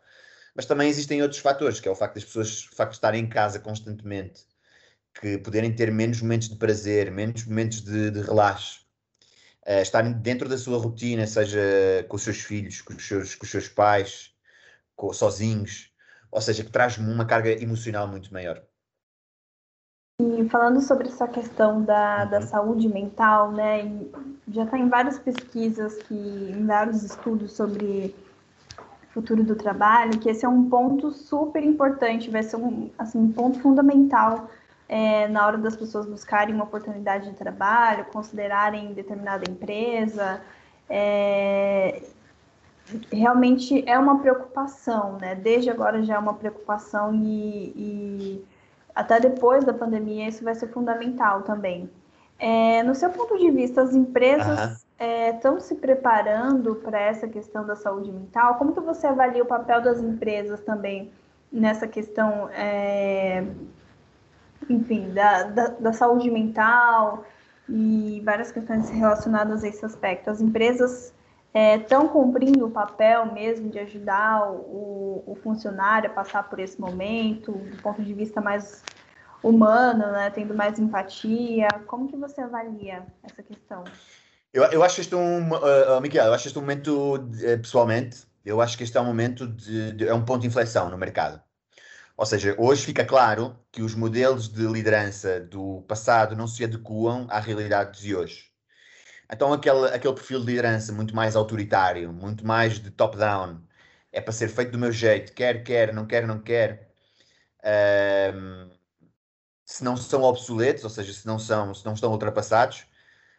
mas 0.55 0.67
também 0.67 0.89
existem 0.89 1.23
outros 1.23 1.41
fatores, 1.41 1.81
que 1.81 1.89
é 1.89 1.91
o 1.91 1.95
facto 1.95 2.17
das 2.17 2.25
pessoas, 2.25 2.67
o 2.67 2.75
facto 2.75 2.93
de 2.93 2.97
estarem 2.99 3.25
em 3.25 3.29
casa 3.29 3.59
constantemente, 3.59 4.45
que 5.21 5.39
poderem 5.39 5.75
ter 5.75 5.91
menos 5.91 6.21
momentos 6.23 6.49
de 6.49 6.57
prazer, 6.57 7.11
menos 7.11 7.45
momentos 7.47 7.83
de, 7.83 8.11
de 8.11 8.21
relaxo, 8.21 8.85
uh, 9.67 9.81
estarem 9.83 10.13
dentro 10.13 10.49
da 10.49 10.59
sua 10.59 10.79
rotina, 10.79 11.27
seja 11.27 11.61
com 12.09 12.17
os 12.17 12.23
seus 12.23 12.41
filhos, 12.41 12.83
com 12.83 12.95
os 12.95 13.07
seus, 13.07 13.35
com 13.35 13.45
os 13.45 13.51
seus 13.51 13.69
pais, 13.69 14.33
com, 14.97 15.13
sozinhos, 15.13 15.90
ou 16.31 16.41
seja, 16.41 16.65
que 16.65 16.71
traz-me 16.71 17.13
uma 17.13 17.25
carga 17.25 17.51
emocional 17.51 18.07
muito 18.07 18.33
maior. 18.33 18.63
E 20.21 20.49
falando 20.51 20.81
sobre 20.83 21.09
essa 21.09 21.27
questão 21.27 21.83
da, 21.83 22.25
uhum. 22.25 22.31
da 22.31 22.43
saúde 22.43 22.89
mental, 22.89 23.53
né, 23.53 23.91
já 24.49 24.65
está 24.65 24.79
em 24.79 24.89
várias 24.89 25.19
pesquisas, 25.19 25.97
que, 26.03 26.15
em 26.15 26.67
vários 26.67 27.03
estudos 27.03 27.53
sobre 27.53 28.15
futuro 29.11 29.43
do 29.43 29.57
trabalho, 29.57 30.19
que 30.19 30.29
esse 30.29 30.45
é 30.45 30.49
um 30.49 30.69
ponto 30.69 31.11
super 31.11 31.65
importante, 31.65 32.31
vai 32.31 32.43
ser 32.43 32.57
um, 32.57 32.91
assim, 32.99 33.19
um 33.19 33.33
ponto 33.33 33.59
fundamental 33.61 34.49
é, 34.89 35.27
na 35.29 35.47
hora 35.47 35.59
das 35.59 35.75
pessoas 35.75 36.07
buscarem 36.07 36.55
uma 36.55 36.65
oportunidade 36.65 37.31
de 37.31 37.37
trabalho, 37.37 38.05
considerarem 38.07 38.93
determinada 38.93 39.51
empresa. 39.51 40.41
É, 40.89 42.03
realmente 43.13 43.85
é 43.89 43.99
uma 43.99 44.21
preocupação, 44.21 45.19
né? 45.21 45.35
Desde 45.35 45.71
agora 45.71 46.03
já 46.03 46.15
é 46.15 46.19
uma 46.19 46.35
preocupação 46.35 47.15
e, 47.15 47.73
e 47.77 48.45
até 48.95 49.21
depois 49.21 49.65
da 49.65 49.73
pandemia 49.73 50.29
isso 50.29 50.45
vai 50.45 50.55
ser 50.55 50.69
fundamental 50.69 51.43
também. 51.43 51.91
É, 52.39 52.83
no 52.83 52.95
seu 52.95 53.11
ponto 53.11 53.37
de 53.39 53.51
vista, 53.51 53.83
as 53.83 53.95
empresas 53.95 54.85
estão 54.99 55.57
é, 55.57 55.61
se 55.61 55.75
preparando 55.75 56.77
para 56.77 56.99
essa 56.99 57.29
questão 57.29 57.67
da 57.67 57.77
saúde 57.77 58.11
mental? 58.11 58.55
Como 58.55 58.73
que 58.73 58.81
você 58.81 59.07
avalia 59.07 59.43
o 59.43 59.47
papel 59.47 59.83
das 59.83 60.01
empresas 60.01 60.61
também 60.63 61.13
nessa 61.53 61.87
questão, 61.87 62.49
é, 62.51 63.45
enfim, 64.71 65.11
da, 65.13 65.43
da, 65.45 65.67
da 65.69 65.93
saúde 65.93 66.31
mental 66.31 67.25
e 67.69 68.23
várias 68.25 68.51
questões 68.51 68.89
relacionadas 68.89 69.63
a 69.63 69.69
esse 69.69 69.85
aspecto? 69.85 70.31
As 70.31 70.41
empresas 70.41 71.13
estão 71.53 72.07
é, 72.07 72.09
cumprindo 72.09 72.67
o 72.67 72.71
papel 72.71 73.33
mesmo 73.33 73.71
de 73.71 73.79
ajudar 73.81 74.51
o, 74.51 75.25
o, 75.27 75.35
funcionário 75.43 76.11
a 76.11 76.13
passar 76.13 76.49
por 76.49 76.61
esse 76.61 76.81
momento, 76.81 77.53
do 77.53 77.83
ponto 77.83 78.03
de 78.03 78.15
vista 78.15 78.41
mais 78.41 78.83
humano, 79.43 80.13
né, 80.13 80.31
tendo 80.31 80.55
mais 80.55 80.79
empatia. 80.79 81.69
Como 81.87 82.09
que 82.09 82.17
você 82.17 82.41
avalia 82.41 83.05
essa 83.23 83.43
questão? 83.43 83.85
Eu, 84.53 84.65
eu 84.65 84.83
acho 84.83 85.01
este 85.01 85.15
um, 85.15 85.51
uh, 85.53 86.01
Miguel, 86.01 86.27
eu 86.27 86.35
acho 86.35 86.47
este 86.47 86.59
um 86.59 86.63
momento, 86.63 87.17
uh, 87.17 87.59
pessoalmente, 87.61 88.27
eu 88.45 88.61
acho 88.61 88.77
que 88.77 88.85
este 88.85 88.97
é 88.97 89.01
um 89.01 89.07
momento 89.07 89.47
de, 89.47 89.93
de, 89.93 90.09
é 90.09 90.15
um 90.15 90.25
ponto 90.25 90.43
de 90.43 90.47
inflexão 90.47 90.89
no 90.89 90.99
mercado. 90.99 91.41
Ou 92.17 92.27
seja, 92.27 92.55
hoje 92.59 92.85
fica 92.85 93.05
claro 93.05 93.57
que 93.73 93.83
os 93.83 93.95
modelos 93.95 94.49
de 94.49 94.67
liderança 94.67 95.41
do 95.41 95.83
passado 95.89 96.37
não 96.37 96.47
se 96.47 96.63
adequam 96.63 97.27
à 97.31 97.41
realidade 97.41 98.03
de 98.03 98.15
hoje. 98.15 98.50
Então, 99.33 99.53
aquele, 99.53 99.87
aquele 99.87 100.15
perfil 100.15 100.41
de 100.41 100.47
liderança 100.47 100.93
muito 100.93 101.15
mais 101.15 101.37
autoritário, 101.37 102.13
muito 102.13 102.45
mais 102.47 102.81
de 102.81 102.91
top-down, 102.91 103.61
é 104.13 104.21
para 104.21 104.33
ser 104.33 104.49
feito 104.49 104.73
do 104.73 104.79
meu 104.79 104.93
jeito, 104.93 105.33
quer, 105.33 105.63
quer, 105.63 105.95
não 105.95 106.07
quer, 106.07 106.27
não 106.27 106.41
quer. 106.41 106.93
Um, 108.35 108.71
se 109.65 109.85
não 109.85 109.97
são 109.97 110.23
obsoletos, 110.23 110.83
ou 110.85 110.91
seja, 110.91 111.13
se 111.13 111.27
não, 111.27 111.39
são, 111.39 111.73
se 111.75 111.85
não 111.85 111.95
estão 111.95 112.11
ultrapassados, 112.11 112.85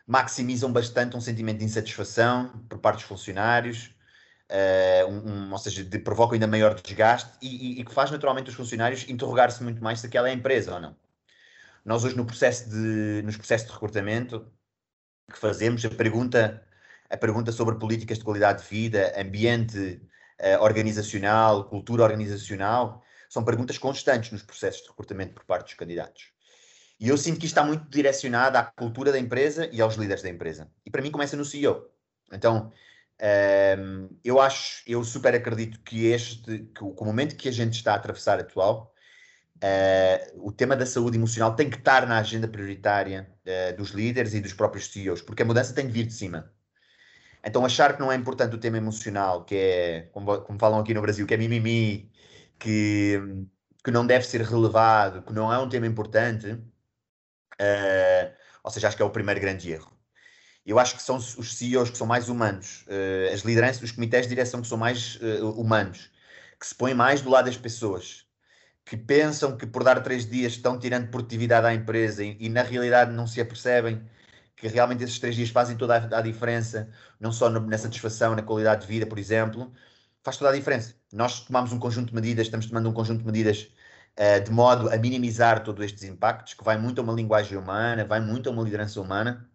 maximizam 0.07 0.71
bastante 0.71 1.17
um 1.17 1.21
sentimento 1.21 1.59
de 1.59 1.65
insatisfação 1.65 2.49
por 2.69 2.79
parte 2.79 2.97
dos 2.99 3.05
funcionários, 3.05 3.93
uh, 4.49 5.07
um, 5.09 5.47
um, 5.47 5.51
ou 5.51 5.57
seja, 5.57 5.83
de, 5.83 5.99
provocam 5.99 6.33
ainda 6.35 6.47
maior 6.47 6.73
desgaste 6.79 7.31
e, 7.41 7.79
e, 7.79 7.81
e 7.81 7.85
que 7.85 7.93
faz 7.93 8.11
naturalmente 8.11 8.49
os 8.49 8.55
funcionários 8.55 9.09
interrogar-se 9.09 9.61
muito 9.63 9.83
mais 9.83 9.99
se 9.99 10.07
aquela 10.07 10.29
é 10.29 10.33
empresa 10.33 10.75
ou 10.75 10.79
não. 10.79 10.95
Nós 11.83 12.03
hoje 12.05 12.15
no 12.15 12.25
processo 12.25 12.69
de, 12.69 13.21
nos 13.23 13.35
processos 13.37 13.67
de 13.67 13.73
recrutamento 13.73 14.45
que 15.31 15.39
fazemos, 15.39 15.83
a 15.85 15.89
pergunta, 15.89 16.63
a 17.09 17.17
pergunta 17.17 17.51
sobre 17.51 17.75
políticas 17.75 18.17
de 18.17 18.23
qualidade 18.23 18.63
de 18.63 18.69
vida, 18.69 19.13
ambiente 19.17 20.01
uh, 20.39 20.61
organizacional, 20.61 21.65
cultura 21.65 22.03
organizacional, 22.03 23.03
são 23.29 23.43
perguntas 23.43 23.77
constantes 23.77 24.31
nos 24.31 24.43
processos 24.43 24.81
de 24.81 24.89
recrutamento 24.89 25.33
por 25.33 25.45
parte 25.45 25.65
dos 25.65 25.73
candidatos. 25.75 26.33
E 26.99 27.09
eu 27.09 27.17
sinto 27.17 27.39
que 27.39 27.45
isto 27.45 27.57
está 27.57 27.63
muito 27.63 27.89
direcionado 27.89 28.57
à 28.57 28.63
cultura 28.63 29.11
da 29.11 29.17
empresa 29.17 29.67
e 29.71 29.81
aos 29.81 29.95
líderes 29.95 30.21
da 30.21 30.29
empresa. 30.29 30.69
E 30.85 30.91
para 30.91 31.01
mim 31.01 31.09
começa 31.09 31.35
no 31.35 31.43
CEO. 31.43 31.89
Então, 32.31 32.67
um, 32.67 32.71
ehm, 33.19 34.09
eu 34.23 34.39
acho, 34.39 34.83
eu 34.85 35.03
super 35.03 35.33
acredito 35.33 35.79
que 35.81 36.07
este, 36.07 36.59
que 36.75 36.83
o, 36.83 36.93
que 36.93 37.01
o 37.01 37.05
momento 37.05 37.35
que 37.35 37.49
a 37.49 37.51
gente 37.51 37.73
está 37.75 37.93
a 37.93 37.95
atravessar 37.95 38.39
atual, 38.39 38.93
uh, 39.63 40.47
o 40.47 40.51
tema 40.51 40.75
da 40.75 40.85
saúde 40.85 41.17
emocional 41.17 41.55
tem 41.55 41.69
que 41.69 41.77
estar 41.77 42.05
na 42.05 42.19
agenda 42.19 42.47
prioritária 42.47 43.30
uh, 43.45 43.75
dos 43.77 43.91
líderes 43.91 44.33
e 44.33 44.41
dos 44.41 44.53
próprios 44.53 44.87
CEOs, 44.87 45.21
porque 45.21 45.43
a 45.43 45.45
mudança 45.45 45.73
tem 45.73 45.87
de 45.87 45.91
vir 45.93 46.05
de 46.05 46.13
cima. 46.13 46.51
Então, 47.43 47.65
achar 47.65 47.95
que 47.95 47.99
não 47.99 48.11
é 48.11 48.15
importante 48.15 48.55
o 48.55 48.59
tema 48.59 48.77
emocional, 48.77 49.45
que 49.45 49.55
é, 49.55 50.01
como, 50.11 50.41
como 50.41 50.59
falam 50.59 50.79
aqui 50.79 50.93
no 50.93 51.01
Brasil, 51.01 51.25
que 51.25 51.33
é 51.33 51.37
mimimi, 51.37 52.11
que, 52.59 53.19
que 53.83 53.91
não 53.91 54.05
deve 54.05 54.25
ser 54.25 54.41
relevado, 54.41 55.23
que 55.23 55.33
não 55.33 55.51
é 55.51 55.57
um 55.57 55.67
tema 55.67 55.87
importante, 55.87 56.47
uh, 56.51 58.33
ou 58.63 58.71
seja, 58.71 58.87
acho 58.87 58.97
que 58.97 59.03
é 59.03 59.05
o 59.05 59.09
primeiro 59.09 59.41
grande 59.41 59.71
erro. 59.71 59.91
Eu 60.65 60.77
acho 60.77 60.95
que 60.95 61.01
são 61.01 61.15
os 61.17 61.55
CEOs 61.57 61.89
que 61.89 61.97
são 61.97 62.05
mais 62.05 62.29
humanos, 62.29 62.85
uh, 62.87 63.33
as 63.33 63.41
lideranças, 63.41 63.81
os 63.81 63.91
comitês 63.91 64.23
de 64.23 64.29
direção 64.29 64.61
que 64.61 64.67
são 64.67 64.77
mais 64.77 65.19
humanos, 65.55 66.11
que 66.59 66.67
se 66.67 66.75
põem 66.75 66.93
mais 66.93 67.21
do 67.21 67.29
lado 67.31 67.45
das 67.45 67.57
pessoas, 67.57 68.27
que 68.91 68.97
pensam 68.97 69.55
que 69.55 69.65
por 69.65 69.85
dar 69.85 70.03
três 70.03 70.29
dias 70.29 70.51
estão 70.51 70.77
tirando 70.77 71.09
produtividade 71.09 71.65
à 71.65 71.73
empresa 71.73 72.25
e, 72.25 72.35
e 72.41 72.49
na 72.49 72.61
realidade 72.61 73.13
não 73.13 73.25
se 73.25 73.39
apercebem 73.39 74.01
que 74.53 74.67
realmente 74.67 75.01
esses 75.01 75.17
três 75.17 75.33
dias 75.33 75.49
fazem 75.49 75.77
toda 75.77 75.95
a, 75.97 76.19
a 76.19 76.21
diferença, 76.21 76.89
não 77.17 77.31
só 77.31 77.49
no, 77.49 77.61
na 77.61 77.77
satisfação, 77.77 78.35
na 78.35 78.43
qualidade 78.43 78.81
de 78.81 78.87
vida, 78.87 79.05
por 79.07 79.17
exemplo, 79.17 79.71
faz 80.21 80.35
toda 80.35 80.51
a 80.51 80.53
diferença. 80.53 80.93
Nós 81.13 81.39
tomamos 81.39 81.71
um 81.71 81.79
conjunto 81.79 82.09
de 82.09 82.15
medidas, 82.15 82.47
estamos 82.47 82.65
tomando 82.65 82.89
um 82.89 82.93
conjunto 82.93 83.19
de 83.19 83.25
medidas 83.25 83.71
uh, 84.19 84.43
de 84.43 84.51
modo 84.51 84.89
a 84.89 84.97
minimizar 84.97 85.63
todos 85.63 85.85
estes 85.85 86.03
impactos, 86.03 86.53
que 86.53 86.63
vai 86.63 86.77
muito 86.77 86.99
a 86.99 87.03
uma 87.05 87.13
linguagem 87.13 87.57
humana, 87.57 88.03
vai 88.03 88.19
muito 88.19 88.49
a 88.49 88.51
uma 88.51 88.61
liderança 88.61 88.99
humana. 88.99 89.49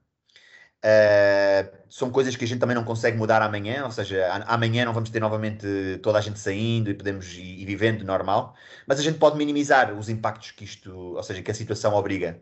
Uh, 0.87 1.77
são 1.89 2.13
coisas 2.13 2.37
que 2.37 2.45
a 2.45 2.47
gente 2.47 2.61
também 2.61 2.77
não 2.77 2.85
consegue 2.85 3.17
mudar 3.17 3.43
amanhã, 3.43 3.85
ou 3.85 3.91
seja, 3.91 4.25
amanhã 4.47 4.85
não 4.85 4.93
vamos 4.93 5.11
ter 5.11 5.19
novamente 5.19 5.67
toda 6.01 6.19
a 6.19 6.21
gente 6.21 6.39
saindo 6.39 6.89
e 6.89 6.95
podemos 6.95 7.35
ir, 7.35 7.61
ir 7.61 7.67
vivendo 7.67 8.05
normal, 8.05 8.55
mas 8.87 9.01
a 9.01 9.03
gente 9.03 9.19
pode 9.19 9.37
minimizar 9.37 9.93
os 9.93 10.09
impactos 10.09 10.53
que 10.53 10.63
isto, 10.63 10.93
ou 10.95 11.23
seja, 11.25 11.43
que 11.43 11.51
a 11.51 11.55
situação 11.55 11.93
obriga. 11.93 12.41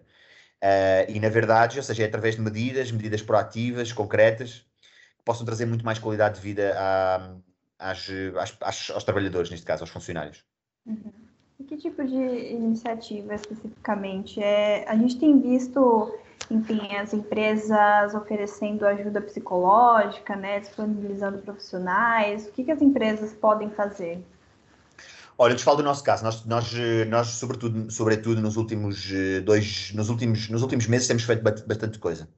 Uh, 0.63 1.11
e 1.11 1.21
na 1.21 1.31
verdade, 1.31 1.79
ou 1.79 1.83
seja, 1.83 2.03
é 2.03 2.07
através 2.07 2.37
de 2.37 2.43
medidas, 2.43 2.93
medidas 2.93 3.23
proativas, 3.23 3.93
concretas, 3.93 4.67
que 5.17 5.25
possam 5.25 5.47
trazer 5.47 5.65
muito 5.65 5.85
mais 5.85 5.99
qualidade 5.99 6.35
de 6.35 6.43
vida 6.43 6.75
à, 6.77 7.37
às, 7.79 8.07
às, 8.61 8.91
aos 8.91 9.05
trabalhadores, 9.05 9.51
neste 9.51 9.65
caso, 9.65 9.85
aos 9.85 9.91
funcionários. 9.91 10.45
Uhum. 10.85 11.24
E 11.59 11.65
que 11.65 11.77
tipo 11.77 12.05
de 12.05 12.17
iniciativa 12.17 13.35
especificamente? 13.35 14.43
É, 14.43 14.89
a 14.89 14.97
gente 14.97 15.19
tem 15.19 15.41
visto, 15.41 16.13
enfim, 16.51 16.97
as 16.97 17.15
empresas 17.15 18.15
oferecendo 18.15 18.85
ajuda 18.85 19.21
psicológica, 19.21 20.35
né, 20.35 20.61
disponibilizando 20.61 21.39
profissionais. 21.39 22.47
O 22.47 22.53
que, 22.53 22.65
que 22.65 22.73
as 22.73 22.83
empresas 22.83 23.33
podem 23.33 23.71
fazer? 23.71 24.21
Olha, 25.37 25.53
eu 25.53 25.57
te 25.57 25.65
falo 25.65 25.79
do 25.79 25.83
nosso 25.83 26.03
caso. 26.03 26.25
Nós, 26.25 26.45
nós, 26.45 26.73
nós 27.09 27.27
sobretudo, 27.29 27.91
sobretudo 27.91 28.41
nos 28.41 28.57
últimos 28.57 29.11
eh, 29.13 29.41
dois, 29.41 29.93
nos 29.95 30.09
últimos, 30.09 30.49
nos 30.49 30.63
últimos 30.63 30.87
meses 30.87 31.09
temos 31.09 31.25
feito 31.25 31.43
bastante 31.43 31.99
coisa. 31.99 32.29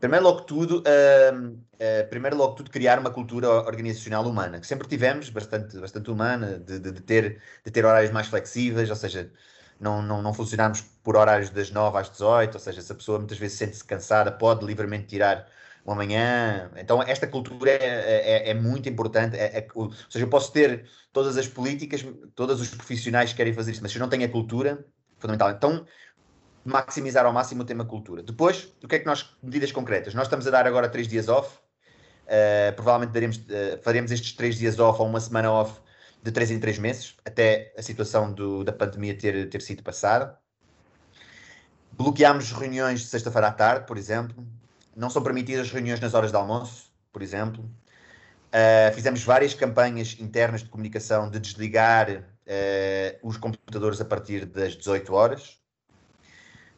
Primeiro 0.00 0.24
logo 0.24 0.42
tudo, 0.42 0.78
uh, 0.78 1.48
uh, 1.48 2.08
primeiro 2.08 2.36
logo 2.36 2.54
tudo 2.54 2.70
criar 2.70 3.00
uma 3.00 3.10
cultura 3.10 3.48
organizacional 3.50 4.24
humana, 4.24 4.60
que 4.60 4.66
sempre 4.66 4.86
tivemos, 4.86 5.28
bastante, 5.28 5.76
bastante 5.78 6.10
humana, 6.10 6.58
de, 6.58 6.78
de, 6.78 6.92
de, 6.92 7.00
ter, 7.00 7.42
de 7.64 7.70
ter 7.70 7.84
horários 7.84 8.12
mais 8.12 8.28
flexíveis, 8.28 8.90
ou 8.90 8.96
seja, 8.96 9.32
não, 9.80 10.00
não, 10.00 10.22
não 10.22 10.32
funcionarmos 10.32 10.82
por 11.02 11.16
horários 11.16 11.50
das 11.50 11.70
9 11.70 11.98
às 11.98 12.10
18, 12.10 12.54
ou 12.54 12.60
seja, 12.60 12.80
se 12.80 12.92
a 12.92 12.94
pessoa 12.94 13.18
muitas 13.18 13.38
vezes 13.38 13.58
sente-se 13.58 13.84
cansada, 13.84 14.30
pode 14.30 14.64
livremente 14.64 15.06
tirar 15.06 15.48
uma 15.84 15.96
manhã. 15.96 16.70
Então, 16.76 17.02
esta 17.02 17.26
cultura 17.26 17.70
é, 17.70 18.48
é, 18.48 18.50
é 18.50 18.54
muito 18.54 18.88
importante. 18.88 19.36
É, 19.36 19.58
é, 19.58 19.68
ou 19.74 19.90
seja, 20.08 20.24
eu 20.24 20.28
posso 20.28 20.52
ter 20.52 20.88
todas 21.12 21.36
as 21.36 21.48
políticas, 21.48 22.04
todos 22.34 22.60
os 22.60 22.68
profissionais 22.70 23.30
que 23.30 23.36
querem 23.36 23.52
fazer 23.52 23.72
isto, 23.72 23.82
mas 23.82 23.90
se 23.90 23.98
eu 23.98 24.00
não 24.00 24.08
tenho 24.08 24.24
a 24.24 24.28
cultura, 24.28 24.84
fundamental. 25.18 25.50
Então, 25.50 25.86
maximizar 26.64 27.24
ao 27.24 27.32
máximo 27.32 27.62
o 27.62 27.64
tema 27.64 27.84
cultura. 27.84 28.22
Depois, 28.22 28.74
o 28.82 28.88
que 28.88 28.96
é 28.96 28.98
que 28.98 29.06
nós, 29.06 29.36
medidas 29.42 29.72
concretas? 29.72 30.14
Nós 30.14 30.24
estamos 30.24 30.46
a 30.46 30.50
dar 30.50 30.66
agora 30.66 30.88
três 30.88 31.08
dias 31.08 31.28
off, 31.28 31.56
uh, 31.56 32.72
provavelmente 32.74 33.12
daremos, 33.12 33.36
uh, 33.36 33.82
faremos 33.82 34.10
estes 34.10 34.32
três 34.32 34.56
dias 34.56 34.78
off 34.78 35.00
ou 35.00 35.08
uma 35.08 35.20
semana 35.20 35.50
off 35.50 35.80
de 36.22 36.32
três 36.32 36.50
em 36.50 36.58
três 36.58 36.78
meses, 36.78 37.16
até 37.24 37.72
a 37.76 37.82
situação 37.82 38.32
do, 38.32 38.64
da 38.64 38.72
pandemia 38.72 39.16
ter, 39.16 39.48
ter 39.48 39.62
sido 39.62 39.82
passada. 39.82 40.38
Bloqueámos 41.92 42.52
reuniões 42.52 43.00
de 43.00 43.06
sexta-feira 43.06 43.48
à 43.48 43.52
tarde, 43.52 43.86
por 43.86 43.96
exemplo. 43.96 44.46
Não 44.94 45.10
são 45.10 45.22
permitidas 45.22 45.70
reuniões 45.70 46.00
nas 46.00 46.14
horas 46.14 46.30
de 46.30 46.36
almoço, 46.36 46.92
por 47.12 47.22
exemplo. 47.22 47.64
Uh, 48.48 48.94
fizemos 48.94 49.22
várias 49.22 49.54
campanhas 49.54 50.16
internas 50.18 50.62
de 50.62 50.68
comunicação 50.68 51.30
de 51.30 51.38
desligar 51.38 52.10
uh, 52.10 53.18
os 53.22 53.36
computadores 53.36 54.00
a 54.00 54.04
partir 54.04 54.46
das 54.46 54.76
18 54.76 55.12
horas 55.12 55.58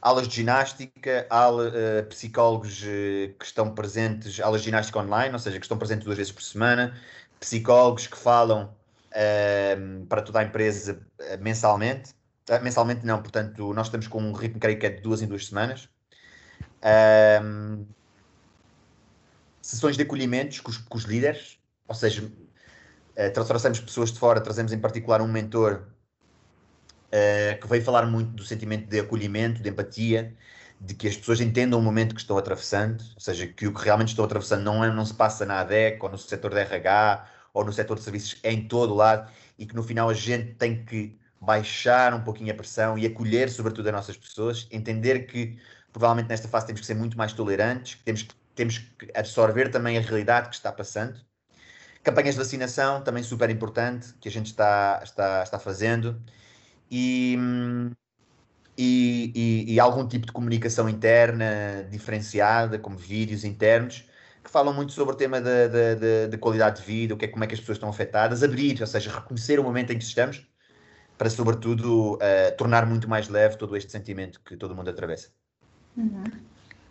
aulas 0.00 0.26
de 0.28 0.34
ginástica, 0.34 1.26
aula, 1.28 1.68
uh, 1.68 2.06
psicólogos 2.06 2.82
uh, 2.82 3.34
que 3.38 3.44
estão 3.44 3.74
presentes, 3.74 4.40
aulas 4.40 4.62
de 4.62 4.66
ginástica 4.66 4.98
online, 4.98 5.32
ou 5.32 5.38
seja, 5.38 5.58
que 5.58 5.64
estão 5.64 5.78
presentes 5.78 6.04
duas 6.04 6.16
vezes 6.16 6.32
por 6.32 6.42
semana, 6.42 6.96
psicólogos 7.38 8.06
que 8.06 8.16
falam 8.16 8.74
uh, 9.10 10.06
para 10.06 10.22
toda 10.22 10.40
a 10.40 10.44
empresa 10.44 11.00
eh, 11.18 11.36
mensalmente. 11.36 12.14
mensalmente 12.62 13.04
não, 13.04 13.20
portanto, 13.22 13.72
nós 13.74 13.86
estamos 13.86 14.08
com 14.08 14.22
um 14.22 14.32
ritmo, 14.32 14.58
creio 14.60 14.78
que 14.78 14.86
é 14.86 14.90
de 14.90 15.02
duas 15.02 15.22
em 15.22 15.26
duas 15.26 15.46
semanas. 15.46 15.88
Ehm, 16.82 17.84
sessões 19.60 19.96
de 19.96 20.02
acolhimentos 20.02 20.60
com 20.60 20.70
os, 20.70 20.78
com 20.78 20.96
os 20.98 21.04
líderes, 21.04 21.58
ou 21.86 21.94
seja, 21.94 22.30
trouxemos 23.34 23.80
pessoas 23.80 24.12
de 24.12 24.18
fora, 24.18 24.40
trazemos 24.40 24.72
em 24.72 24.78
particular 24.78 25.20
um 25.20 25.28
mentor 25.28 25.86
uh, 27.10 27.60
que 27.60 27.66
veio 27.66 27.82
falar 27.82 28.06
muito 28.06 28.30
do 28.30 28.44
sentimento 28.44 28.88
de 28.88 29.00
acolhimento, 29.00 29.62
de 29.62 29.68
empatia, 29.68 30.34
de 30.80 30.94
que 30.94 31.08
as 31.08 31.16
pessoas 31.16 31.40
entendam 31.40 31.78
o 31.78 31.82
momento 31.82 32.14
que 32.14 32.20
estão 32.20 32.38
atravessando, 32.38 33.02
ou 33.14 33.20
seja, 33.20 33.46
que 33.46 33.66
o 33.66 33.74
que 33.74 33.84
realmente 33.84 34.08
estão 34.08 34.24
atravessando 34.24 34.62
não, 34.62 34.82
é, 34.82 34.90
não 34.90 35.04
se 35.04 35.14
passa 35.14 35.44
na 35.44 35.60
ADEC, 35.60 36.02
ou 36.02 36.10
no 36.10 36.18
setor 36.18 36.54
de 36.54 36.60
RH, 36.60 37.28
ou 37.52 37.64
no 37.64 37.72
setor 37.72 37.98
de 37.98 38.02
serviços, 38.02 38.38
é 38.42 38.52
em 38.52 38.66
todo 38.66 38.94
lado, 38.94 39.30
e 39.58 39.66
que 39.66 39.74
no 39.74 39.82
final 39.82 40.08
a 40.08 40.14
gente 40.14 40.54
tem 40.54 40.84
que 40.84 41.18
baixar 41.40 42.14
um 42.14 42.22
pouquinho 42.22 42.52
a 42.52 42.54
pressão 42.54 42.98
e 42.98 43.06
acolher, 43.06 43.50
sobretudo, 43.50 43.88
as 43.88 43.92
nossas 43.92 44.16
pessoas, 44.16 44.66
entender 44.70 45.26
que 45.26 45.58
provavelmente 45.92 46.28
nesta 46.28 46.48
fase 46.48 46.66
temos 46.66 46.80
que 46.80 46.86
ser 46.86 46.94
muito 46.94 47.16
mais 47.16 47.32
tolerantes, 47.32 47.98
temos, 48.04 48.26
temos 48.54 48.78
que 48.78 49.10
absorver 49.14 49.70
também 49.70 49.98
a 49.98 50.00
realidade 50.00 50.48
que 50.48 50.54
está 50.54 50.72
passando. 50.72 51.20
Campanhas 52.02 52.34
de 52.34 52.38
vacinação, 52.38 53.02
também 53.02 53.22
super 53.22 53.50
importante, 53.50 54.14
que 54.20 54.28
a 54.28 54.32
gente 54.32 54.46
está, 54.46 55.00
está, 55.02 55.42
está 55.42 55.58
fazendo 55.58 56.22
e, 56.90 57.36
e, 58.76 59.74
e, 59.74 59.80
algum 59.80 60.06
tipo 60.06 60.26
de 60.26 60.32
comunicação 60.32 60.88
interna 60.88 61.86
diferenciada, 61.90 62.78
como 62.78 62.96
vídeos 62.96 63.44
internos, 63.44 64.08
que 64.42 64.50
falam 64.50 64.74
muito 64.74 64.92
sobre 64.92 65.14
o 65.14 65.16
tema 65.16 65.40
da 65.40 66.38
qualidade 66.38 66.80
de 66.80 66.86
vida, 66.86 67.14
o 67.14 67.16
que 67.16 67.26
é, 67.26 67.28
como 67.28 67.44
é 67.44 67.46
que 67.46 67.54
as 67.54 67.60
pessoas 67.60 67.76
estão 67.76 67.88
afetadas, 67.88 68.42
abrir, 68.42 68.80
ou 68.80 68.86
seja, 68.86 69.10
reconhecer 69.10 69.60
o 69.60 69.62
momento 69.62 69.92
em 69.92 69.98
que 69.98 70.04
estamos, 70.04 70.48
para 71.16 71.28
sobretudo 71.28 72.14
uh, 72.14 72.56
tornar 72.56 72.86
muito 72.86 73.08
mais 73.08 73.28
leve 73.28 73.56
todo 73.56 73.76
este 73.76 73.92
sentimento 73.92 74.40
que 74.42 74.56
todo 74.56 74.74
mundo 74.74 74.88
atravessa. 74.88 75.28
Uhum. 75.96 76.24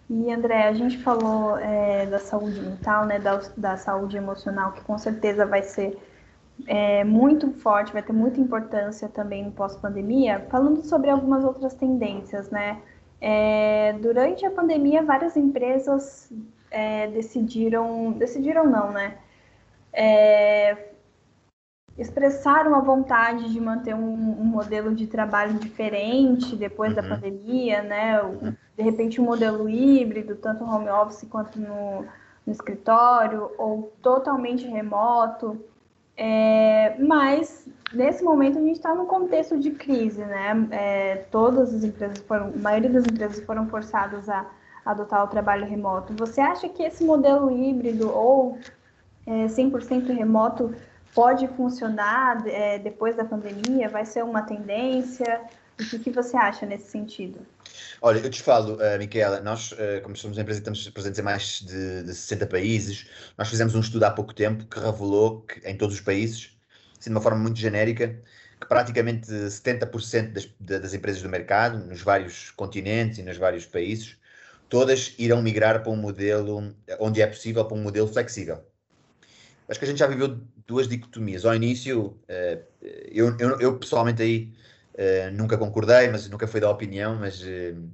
E 0.10 0.32
André, 0.32 0.68
a 0.68 0.74
gente 0.74 0.98
falou 1.00 1.58
é, 1.58 2.06
da 2.06 2.20
saúde 2.20 2.60
mental, 2.60 3.06
né, 3.06 3.20
da, 3.20 3.41
da 3.58 3.77
saúde 3.77 4.18
emocional, 4.18 4.72
que 4.72 4.82
com 4.82 4.98
certeza 4.98 5.46
vai 5.46 5.62
ser 5.62 5.98
é, 6.68 7.04
muito 7.04 7.51
forte, 7.51 7.94
vai 7.94 8.01
ter 8.01 8.13
muita 8.13 8.39
importância 8.39 9.08
também 9.10 9.46
no 9.46 9.51
pós-pandemia, 9.51 10.46
falando 10.50 10.84
sobre 10.84 11.10
algumas 11.10 11.44
outras 11.44 11.74
tendências, 11.74 12.50
né? 12.50 12.82
É, 13.22 13.94
durante 14.01 14.46
a 14.46 14.51
pandemia, 14.51 15.04
várias 15.04 15.36
empresas 15.36 16.32
é, 16.72 17.08
decidiram, 17.08 18.12
decidiram 18.13 18.66
não, 18.66 18.92
né? 18.92 19.18
É, 19.92 20.89
expressaram 21.98 22.75
a 22.75 22.80
vontade 22.80 23.51
de 23.51 23.60
manter 23.60 23.94
um, 23.94 24.13
um, 24.13 24.46
modelo 24.46 24.96
de 24.96 25.06
trabalho 25.08 25.56
diferente 25.56 26.56
depois 26.56 26.92
uhum. 26.92 26.96
da 26.96 27.04
pandemia, 27.04 27.82
né? 27.82 28.22
De 28.78 28.84
repente 28.84 29.20
um 29.20 29.25
modelo 29.25 29.68
híbrido, 29.68 30.36
tanto 30.36 30.63
no 30.63 30.74
home 30.74 30.89
office 30.89 31.28
quanto 31.30 31.60
no, 31.60 32.06
no 32.46 32.54
escritório, 32.54 33.51
ou 33.58 33.92
totalmente 34.01 34.66
remoto. 34.66 35.60
É, 36.21 36.97
mas 36.99 37.65
nesse 37.93 38.21
momento 38.25 38.57
a 38.57 38.61
gente 38.61 38.75
está 38.75 38.93
num 38.93 39.05
contexto 39.05 39.57
de 39.57 39.71
crise, 39.71 40.19
né? 40.25 40.67
É, 40.69 41.15
todas 41.31 41.73
as 41.73 41.81
empresas 41.81 42.17
foram, 42.19 42.47
a 42.47 42.57
maioria 42.57 42.89
das 42.89 43.05
empresas 43.05 43.41
foram 43.45 43.69
forçadas 43.69 44.27
a, 44.27 44.45
adotar 44.85 45.23
o 45.23 45.27
trabalho 45.27 45.65
remoto. 45.65 46.13
Você 46.17 46.41
acha 46.41 46.67
que 46.67 46.83
esse 46.83 47.05
modelo 47.05 47.49
híbrido 47.49 48.11
ou 48.11 48.57
é, 49.25 49.45
100% 49.45 50.13
remoto 50.13 50.75
pode 51.15 51.47
funcionar 51.49 52.45
é, 52.47 52.77
depois 52.79 53.15
da 53.15 53.23
pandemia? 53.23 53.88
Vai 53.88 54.05
ser 54.05 54.23
uma 54.23 54.41
tendência? 54.41 55.41
O 55.79 55.85
que, 55.85 55.99
que 55.99 56.11
você 56.11 56.35
acha 56.35 56.65
nesse 56.65 56.89
sentido? 56.89 57.39
Olha, 58.01 58.19
eu 58.19 58.29
te 58.29 58.41
falo, 58.41 58.75
uh, 58.75 58.98
Miquela, 58.98 59.41
nós, 59.41 59.71
uh, 59.74 60.01
como 60.03 60.15
somos 60.15 60.38
uma 60.38 60.41
empresa 60.41 60.59
estamos 60.59 60.88
presentes 60.89 61.19
em 61.19 61.21
mais 61.24 61.62
de, 61.62 62.03
de 62.03 62.13
60 62.13 62.48
países, 62.48 63.07
nós 63.38 63.50
fizemos 63.50 63.75
um 63.75 63.79
estudo 63.81 64.03
há 64.03 64.12
pouco 64.12 64.33
tempo 64.33 64.65
que 64.65 64.79
revelou 64.79 65.41
que 65.41 65.59
em 65.67 65.75
todos 65.77 65.95
os 65.95 66.01
países, 66.01 66.51
assim, 67.00 67.09
de 67.09 67.15
uma 67.15 67.21
forma 67.21 67.39
muito 67.39 67.59
genérica, 67.59 68.19
que 68.59 68.67
praticamente 68.67 69.27
70% 69.27 70.33
das, 70.33 70.50
das 70.59 70.93
empresas 70.93 71.21
do 71.21 71.29
mercado, 71.29 71.77
nos 71.86 72.01
vários 72.01 72.51
continentes 72.51 73.19
e 73.19 73.24
nos 73.24 73.38
vários 73.38 73.65
países, 73.65 74.17
todas 74.69 75.13
irão 75.17 75.41
migrar 75.41 75.81
para 75.81 75.91
um 75.91 75.95
modelo, 75.95 76.74
onde 77.00 77.21
é 77.21 77.27
possível, 77.27 77.65
para 77.65 77.75
um 77.75 77.81
modelo 77.81 78.07
flexível. 78.07 78.63
Acho 79.67 79.79
que 79.79 79.86
a 79.86 79.88
gente 79.88 80.00
já 80.00 80.07
viveu 80.07 80.39
duas 80.65 80.88
dicotomias. 80.88 81.45
Ao 81.45 81.55
início, 81.55 82.17
eu, 83.12 83.36
eu, 83.39 83.59
eu 83.59 83.77
pessoalmente 83.77 84.21
aí 84.21 84.51
Uh, 84.93 85.31
nunca 85.34 85.58
concordei, 85.58 86.10
mas 86.10 86.27
nunca 86.29 86.48
foi 86.48 86.60
da 86.60 86.69
opinião, 86.69 87.15
mas 87.15 87.41
uh, 87.41 87.89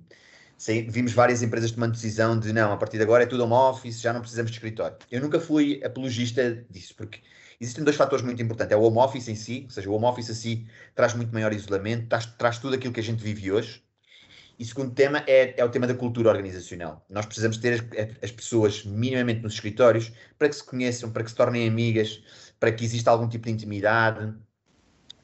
sei, 0.58 0.90
vimos 0.90 1.14
várias 1.14 1.42
empresas 1.44 1.72
tomando 1.72 1.92
decisão 1.92 2.40
de 2.40 2.52
não, 2.54 2.72
a 2.72 2.78
partir 2.78 2.98
de 2.98 3.04
agora 3.04 3.24
é 3.24 3.26
tudo 3.26 3.44
home 3.44 3.54
office, 3.54 4.02
já 4.02 4.14
não 4.14 4.22
precisamos 4.22 4.52
de 4.52 4.58
escritório. 4.58 4.98
Eu 5.12 5.22
nunca 5.22 5.40
fui 5.40 5.82
apologista 5.84 6.66
disso, 6.70 6.96
porque 6.96 7.22
existem 7.60 7.84
dois 7.84 7.96
fatores 7.96 8.24
muito 8.24 8.42
importantes. 8.42 8.74
É 8.74 8.78
o 8.78 8.82
home 8.82 8.98
office 8.98 9.28
em 9.28 9.36
si, 9.36 9.64
ou 9.66 9.70
seja, 9.72 9.90
o 9.90 9.94
home 9.94 10.06
office 10.06 10.30
em 10.30 10.34
si 10.34 10.68
traz 10.96 11.14
muito 11.14 11.34
maior 11.34 11.54
isolamento, 11.54 12.08
traz, 12.08 12.26
traz 12.26 12.58
tudo 12.60 12.76
aquilo 12.76 12.94
que 12.94 13.00
a 13.00 13.04
gente 13.04 13.24
vive 13.24 13.52
hoje. 13.52 13.84
E 14.58 14.64
segundo 14.64 14.92
tema 14.94 15.22
é, 15.28 15.60
é 15.60 15.66
o 15.66 15.70
tema 15.70 15.86
da 15.86 15.94
cultura 15.94 16.30
organizacional. 16.30 17.06
Nós 17.10 17.26
precisamos 17.26 17.58
ter 17.58 17.74
as, 17.74 18.24
as 18.24 18.32
pessoas 18.32 18.86
minimamente 18.86 19.42
nos 19.42 19.54
escritórios 19.54 20.14
para 20.38 20.48
que 20.48 20.56
se 20.56 20.64
conheçam, 20.64 21.12
para 21.12 21.24
que 21.24 21.30
se 21.30 21.36
tornem 21.36 21.68
amigas, 21.68 22.24
para 22.58 22.72
que 22.72 22.86
exista 22.86 23.12
algum 23.12 23.28
tipo 23.28 23.46
de 23.46 23.52
intimidade, 23.52 24.34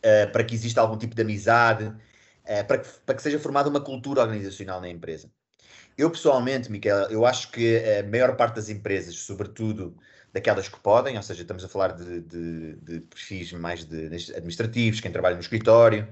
uh, 0.03 0.31
para 0.31 0.43
que 0.43 0.55
exista 0.55 0.81
algum 0.81 0.97
tipo 0.97 1.15
de 1.15 1.21
amizade, 1.21 1.85
uh, 1.85 2.65
para, 2.67 2.79
que, 2.79 2.89
para 3.05 3.15
que 3.15 3.21
seja 3.21 3.39
formada 3.39 3.69
uma 3.69 3.81
cultura 3.81 4.21
organizacional 4.21 4.81
na 4.81 4.89
empresa. 4.89 5.31
Eu 5.97 6.09
pessoalmente, 6.09 6.71
Miquel, 6.71 7.09
eu 7.09 7.25
acho 7.25 7.51
que 7.51 7.77
a 7.99 8.03
maior 8.03 8.35
parte 8.35 8.55
das 8.55 8.69
empresas, 8.69 9.15
sobretudo 9.15 9.95
daquelas 10.33 10.69
que 10.69 10.79
podem, 10.79 11.17
ou 11.17 11.23
seja, 11.23 11.41
estamos 11.41 11.63
a 11.63 11.67
falar 11.67 11.93
de, 11.93 12.21
de, 12.21 12.75
de 12.77 12.99
perfis 13.01 13.51
mais 13.53 13.83
de 13.83 14.05
administrativos, 14.05 15.01
quem 15.01 15.11
trabalha 15.11 15.35
no 15.35 15.41
escritório, 15.41 16.07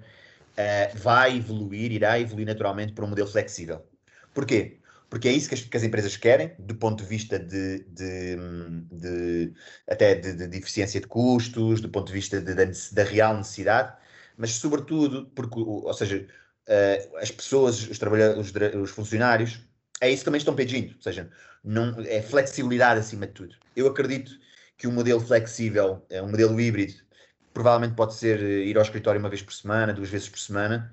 uh, 0.57 0.97
vai 0.97 1.37
evoluir, 1.37 1.91
irá 1.91 2.19
evoluir 2.19 2.45
naturalmente 2.47 2.93
para 2.93 3.05
um 3.05 3.07
modelo 3.07 3.27
flexível. 3.27 3.85
Porquê? 4.33 4.78
Porque 5.09 5.27
é 5.27 5.31
isso 5.31 5.49
que 5.49 5.55
as, 5.55 5.61
que 5.61 5.77
as, 5.77 5.83
empresas 5.83 6.15
querem, 6.15 6.53
do 6.59 6.75
ponto 6.75 7.03
de 7.03 7.09
vista 7.09 7.39
de, 7.39 7.79
de, 7.85 8.37
de 8.91 9.53
até 9.87 10.15
de, 10.15 10.47
de, 10.47 10.57
eficiência 10.57 10.99
de 10.99 11.07
custos, 11.07 11.81
do 11.81 11.89
ponto 11.89 12.07
de 12.07 12.13
vista 12.13 12.39
da 12.39 13.03
real 13.03 13.35
necessidade, 13.37 13.93
mas 14.37 14.51
sobretudo 14.51 15.25
porque, 15.35 15.59
ou 15.59 15.93
seja, 15.93 16.27
uh, 16.67 17.17
as 17.17 17.31
pessoas, 17.31 17.87
os 17.89 17.97
trabalhadores, 17.97 18.51
os, 18.51 18.81
os, 18.81 18.91
funcionários, 18.91 19.59
é 20.01 20.09
isso 20.09 20.21
que 20.21 20.25
também 20.25 20.39
estão 20.39 20.55
pedindo, 20.55 20.95
ou 20.95 21.01
seja, 21.01 21.29
não, 21.63 21.99
é 22.05 22.21
flexibilidade 22.21 22.99
acima 22.99 23.27
de 23.27 23.33
tudo. 23.33 23.55
Eu 23.75 23.87
acredito 23.87 24.31
que 24.77 24.87
um 24.87 24.91
modelo 24.91 25.19
flexível, 25.19 26.05
um 26.23 26.29
modelo 26.29 26.59
híbrido, 26.59 26.93
provavelmente 27.53 27.95
pode 27.95 28.13
ser 28.13 28.41
eh, 28.41 28.65
ir 28.65 28.77
ao 28.77 28.83
escritório 28.83 29.19
uma 29.19 29.29
vez 29.29 29.41
por 29.41 29.53
semana, 29.53 29.93
duas 29.93 30.09
vezes 30.09 30.29
por 30.29 30.39
semana, 30.39 30.91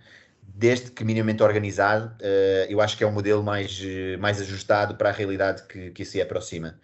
desde 0.54 0.90
que 0.90 1.04
minimamente 1.04 1.42
organizado, 1.42 2.14
uh, 2.20 2.66
eu 2.68 2.80
acho 2.80 2.96
que 2.96 3.04
é 3.04 3.06
um 3.06 3.12
modelo 3.12 3.42
mais, 3.42 3.80
uh, 3.80 4.18
mais 4.20 4.40
ajustado 4.40 4.96
para 4.96 5.10
a 5.10 5.12
realidade 5.12 5.62
que, 5.64 5.90
que 5.90 6.04
se 6.04 6.20
aproxima. 6.20 6.78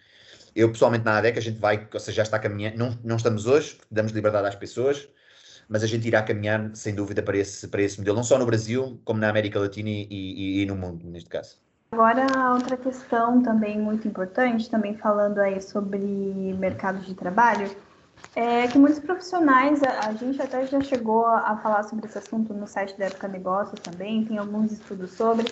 Eu, 0.55 0.71
pessoalmente, 0.71 1.03
na 1.03 1.17
ADEC, 1.17 1.39
a 1.39 1.41
gente 1.41 1.59
vai, 1.59 1.87
ou 1.91 1.99
seja, 1.99 2.17
já 2.17 2.23
está 2.23 2.37
caminhando, 2.37 2.77
não, 2.77 2.97
não 3.03 3.15
estamos 3.15 3.47
hoje, 3.47 3.77
damos 3.89 4.11
liberdade 4.11 4.47
às 4.47 4.55
pessoas, 4.55 5.07
mas 5.67 5.83
a 5.83 5.87
gente 5.87 6.07
irá 6.07 6.21
caminhar, 6.21 6.69
sem 6.75 6.93
dúvida, 6.93 7.23
para 7.23 7.37
esse, 7.37 7.67
para 7.67 7.81
esse 7.81 7.97
modelo, 7.97 8.17
não 8.17 8.23
só 8.23 8.37
no 8.37 8.45
Brasil, 8.45 9.01
como 9.03 9.19
na 9.19 9.29
América 9.29 9.59
Latina 9.59 9.89
e, 9.89 10.07
e, 10.09 10.61
e 10.61 10.65
no 10.65 10.75
mundo, 10.75 11.07
neste 11.07 11.29
caso. 11.29 11.57
Agora, 11.93 12.25
outra 12.53 12.75
questão 12.75 13.43
também 13.43 13.79
muito 13.79 14.07
importante, 14.07 14.69
também 14.69 14.97
falando 14.97 15.39
aí 15.39 15.61
sobre 15.61 15.97
mercado 16.57 16.99
de 17.01 17.13
trabalho, 17.13 17.69
é 18.35 18.67
que 18.67 18.77
muitos 18.77 18.99
profissionais, 18.99 19.81
a, 19.83 20.07
a, 20.07 20.13
gente 20.13 20.41
até 20.41 20.65
já 20.65 20.81
chegou 20.81 21.25
a 21.25 21.57
falar 21.57 21.83
sobre 21.83 22.07
esse 22.07 22.17
assunto 22.17 22.53
no 22.53 22.67
site 22.67 22.97
da 22.97 23.05
Época 23.05 23.27
Negócios 23.27 23.79
também, 23.79 24.25
tem 24.25 24.37
alguns 24.37 24.71
estudos 24.71 25.11
sobre, 25.11 25.45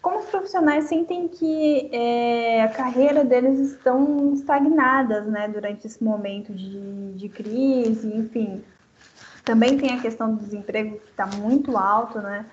como 0.00 0.18
os 0.18 0.26
profissionais 0.26 0.84
sentem 0.84 1.28
que 1.28 1.90
é, 1.92 2.62
a 2.62 2.68
carreira 2.68 3.24
deles 3.24 3.60
estão 3.60 4.32
estagnadas, 4.34 5.26
né, 5.26 5.46
durante 5.46 5.86
esse 5.86 6.02
momento 6.02 6.52
de, 6.52 7.12
de 7.12 7.28
crise, 7.28 8.08
enfim. 8.08 8.64
Também 9.44 9.76
tem 9.76 9.92
a 9.92 10.00
questão 10.00 10.34
do 10.34 10.42
desemprego 10.42 10.98
que 10.98 11.10
está 11.10 11.26
muito 11.26 11.76
alto, 11.76 12.18
né, 12.18 12.46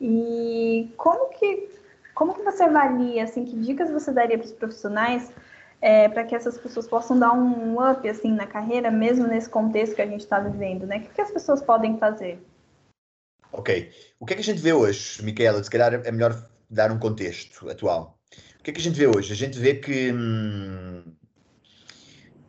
e 0.00 0.90
como 0.96 1.30
que, 1.30 1.68
como 2.14 2.34
que 2.34 2.42
você 2.42 2.62
avalia, 2.62 3.24
assim, 3.24 3.44
que 3.44 3.56
dicas 3.56 3.90
você 3.90 4.10
daria 4.10 4.38
para 4.38 4.46
os 4.46 4.52
profissionais 4.52 5.30
é, 5.80 6.08
para 6.08 6.24
que 6.24 6.34
essas 6.34 6.58
pessoas 6.58 6.86
possam 6.86 7.18
dar 7.18 7.32
um 7.32 7.76
up 7.90 8.08
assim 8.08 8.32
na 8.32 8.46
carreira, 8.46 8.90
mesmo 8.90 9.26
nesse 9.26 9.48
contexto 9.48 9.94
que 9.94 10.02
a 10.02 10.06
gente 10.06 10.20
está 10.20 10.40
vivendo, 10.40 10.86
né? 10.86 10.98
O 10.98 11.00
que, 11.02 11.08
que, 11.08 11.20
as 11.20 11.30
pessoas 11.30 11.62
podem 11.62 11.98
fazer? 11.98 12.38
Ok. 13.52 13.90
O 14.18 14.26
que 14.26 14.32
é 14.32 14.36
que 14.36 14.42
a 14.42 14.44
gente 14.44 14.60
vê 14.60 14.72
hoje, 14.72 15.22
Micaela? 15.22 15.62
Se 15.62 15.70
calhar 15.70 15.94
é 15.94 16.10
melhor 16.10 16.48
dar 16.68 16.90
um 16.90 16.98
contexto 16.98 17.68
atual. 17.70 18.18
O 18.58 18.62
que 18.62 18.70
é 18.70 18.74
que 18.74 18.80
a 18.80 18.82
gente 18.82 18.98
vê 18.98 19.06
hoje? 19.06 19.32
A 19.32 19.36
gente 19.36 19.58
vê 19.58 19.74
que 19.74 20.12
hum, 20.12 21.02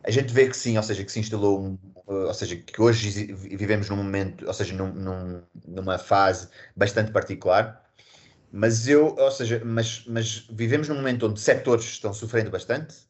a 0.02 0.10
gente 0.10 0.32
vê 0.32 0.48
que 0.48 0.56
sim, 0.56 0.76
ou 0.76 0.82
seja, 0.82 1.04
que 1.04 1.12
se 1.12 1.20
instalou 1.20 1.60
um, 1.60 1.78
ou 2.06 2.34
seja, 2.34 2.56
que 2.56 2.80
hoje 2.80 3.32
vivemos 3.32 3.88
num 3.88 3.96
momento, 3.96 4.46
ou 4.46 4.52
seja, 4.52 4.74
num, 4.74 4.92
num, 4.92 5.42
numa 5.66 5.98
fase 5.98 6.48
bastante 6.74 7.12
particular, 7.12 7.84
mas 8.50 8.88
eu, 8.88 9.14
ou 9.16 9.30
seja, 9.30 9.62
mas, 9.64 10.04
mas 10.06 10.46
vivemos 10.50 10.88
num 10.88 10.96
momento 10.96 11.26
onde 11.26 11.40
setores 11.40 11.84
estão 11.84 12.12
sofrendo 12.12 12.50
bastante, 12.50 13.09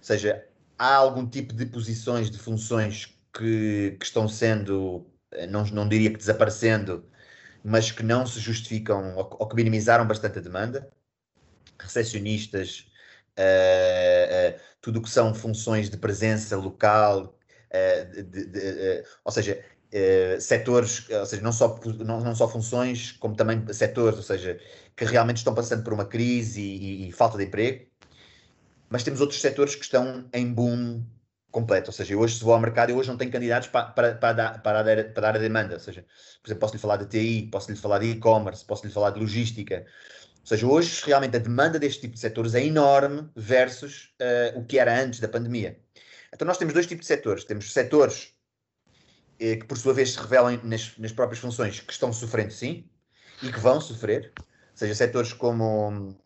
seja, 0.00 0.46
há 0.78 0.94
algum 0.96 1.28
tipo 1.28 1.54
de 1.54 1.66
posições, 1.66 2.30
de 2.30 2.38
funções 2.38 3.06
que, 3.34 3.96
que 3.98 4.04
estão 4.04 4.28
sendo, 4.28 5.06
eh, 5.32 5.46
não, 5.46 5.64
não 5.66 5.88
diria 5.88 6.10
que 6.10 6.16
desaparecendo, 6.16 7.04
mas 7.64 7.92
que 7.92 8.02
não 8.02 8.26
se 8.26 8.40
justificam 8.40 9.16
ou, 9.16 9.36
ou 9.40 9.48
que 9.48 9.56
minimizaram 9.56 10.06
bastante 10.06 10.38
a 10.38 10.42
demanda. 10.42 10.90
Recepcionistas, 11.78 12.86
uh, 13.38 14.56
uh, 14.56 14.60
tudo 14.80 14.98
o 15.00 15.02
que 15.02 15.10
são 15.10 15.34
funções 15.34 15.90
de 15.90 15.96
presença 15.96 16.56
local, 16.56 17.38
uh, 17.72 18.22
de, 18.24 18.46
de, 18.46 19.04
ou 19.24 19.32
seja, 19.32 19.64
setores, 20.38 21.08
ou 21.10 21.26
seja, 21.26 21.42
não 21.42 21.52
só, 21.52 21.78
não, 21.98 22.20
não 22.20 22.34
só 22.34 22.48
funções, 22.48 23.12
como 23.12 23.34
também 23.34 23.64
setores, 23.72 24.18
ou 24.18 24.22
seja, 24.22 24.60
que 24.96 25.04
realmente 25.04 25.38
estão 25.38 25.54
passando 25.54 25.82
por 25.82 25.92
uma 25.92 26.04
crise 26.04 26.60
e, 26.60 27.06
e, 27.06 27.08
e 27.08 27.12
falta 27.12 27.36
de 27.38 27.44
emprego 27.44 27.89
mas 28.90 29.04
temos 29.04 29.20
outros 29.20 29.40
setores 29.40 29.74
que 29.74 29.84
estão 29.84 30.28
em 30.32 30.52
boom 30.52 31.02
completo. 31.50 31.88
Ou 31.88 31.92
seja, 31.92 32.12
eu 32.12 32.20
hoje 32.20 32.36
se 32.36 32.44
vou 32.44 32.52
ao 32.52 32.60
mercado, 32.60 32.90
eu 32.90 32.96
hoje 32.96 33.08
não 33.08 33.16
tenho 33.16 33.30
candidatos 33.30 33.68
para, 33.68 33.86
para, 33.86 34.14
para, 34.16 34.32
dar, 34.32 34.62
para, 34.62 34.82
dar, 34.82 35.36
a 35.36 35.38
demanda. 35.38 35.74
Ou 35.74 35.80
seja, 35.80 36.04
por 36.42 36.48
exemplo, 36.48 36.60
posso 36.60 36.74
lhe 36.74 36.80
falar 36.80 36.96
de 36.96 37.06
TI, 37.06 37.48
posso 37.50 37.70
lhe 37.70 37.76
falar 37.76 38.00
de 38.00 38.06
e-commerce, 38.06 38.64
posso 38.64 38.84
lhe 38.84 38.92
falar 38.92 39.10
de 39.10 39.20
logística. 39.20 39.86
Ou 40.40 40.46
seja, 40.46 40.66
hoje 40.66 41.02
realmente 41.06 41.36
a 41.36 41.40
demanda 41.40 41.78
deste 41.78 42.00
tipo 42.00 42.14
de 42.14 42.20
setores 42.20 42.54
é 42.54 42.64
enorme 42.64 43.30
versus 43.36 44.12
uh, 44.20 44.58
o 44.58 44.64
que 44.64 44.78
era 44.78 45.00
antes 45.00 45.20
da 45.20 45.28
pandemia. 45.28 45.78
Então 46.32 46.46
nós 46.46 46.58
temos 46.58 46.74
dois 46.74 46.86
tipos 46.86 47.02
de 47.02 47.08
setores. 47.08 47.44
Temos 47.44 47.72
setores 47.72 48.34
eh, 49.38 49.56
que 49.56 49.66
por 49.66 49.78
sua 49.78 49.92
vez 49.92 50.12
se 50.12 50.20
revelam 50.20 50.60
nas, 50.62 50.96
nas 50.98 51.12
próprias 51.12 51.40
funções 51.40 51.80
que 51.80 51.92
estão 51.92 52.12
sofrendo 52.12 52.52
sim 52.52 52.88
e 53.42 53.52
que 53.52 53.58
vão 53.58 53.80
sofrer. 53.80 54.32
Ou 54.36 54.44
seja, 54.74 54.94
setores 54.94 55.32
como 55.32 56.16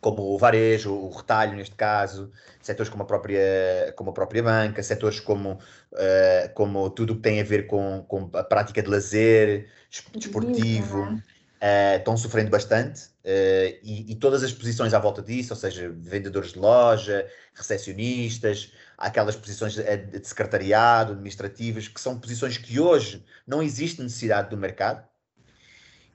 como 0.00 0.22
o 0.22 0.38
varejo, 0.38 0.92
o 0.92 1.10
retalho 1.10 1.56
neste 1.56 1.74
caso, 1.74 2.30
setores 2.60 2.90
como 2.90 3.02
a 3.02 3.06
própria, 3.06 3.92
como 3.96 4.10
a 4.10 4.12
própria 4.12 4.42
banca, 4.42 4.82
setores 4.82 5.20
como, 5.20 5.52
uh, 5.52 6.54
como 6.54 6.90
tudo 6.90 7.12
o 7.12 7.16
que 7.16 7.22
tem 7.22 7.40
a 7.40 7.44
ver 7.44 7.66
com, 7.66 8.04
com 8.06 8.30
a 8.34 8.44
prática 8.44 8.82
de 8.82 8.88
lazer, 8.88 9.68
desportivo, 10.14 11.02
uh, 11.02 11.96
estão 11.96 12.16
sofrendo 12.16 12.50
bastante 12.50 13.06
uh, 13.24 13.78
e, 13.82 14.12
e, 14.12 14.14
todas 14.16 14.42
as 14.42 14.52
posições 14.52 14.94
à 14.94 14.98
volta 14.98 15.22
disso, 15.22 15.52
ou 15.52 15.58
seja, 15.58 15.90
vendedores 15.96 16.52
de 16.52 16.58
loja, 16.58 17.26
recepcionistas, 17.54 18.72
aquelas 18.96 19.36
posições 19.36 19.74
de, 19.74 19.96
de 19.96 20.28
secretariado, 20.28 21.12
administrativas, 21.12 21.88
que 21.88 22.00
são 22.00 22.18
posições 22.18 22.58
que 22.58 22.78
hoje 22.78 23.24
não 23.46 23.62
existe 23.62 24.02
necessidade 24.02 24.50
do 24.50 24.56
mercado, 24.56 25.06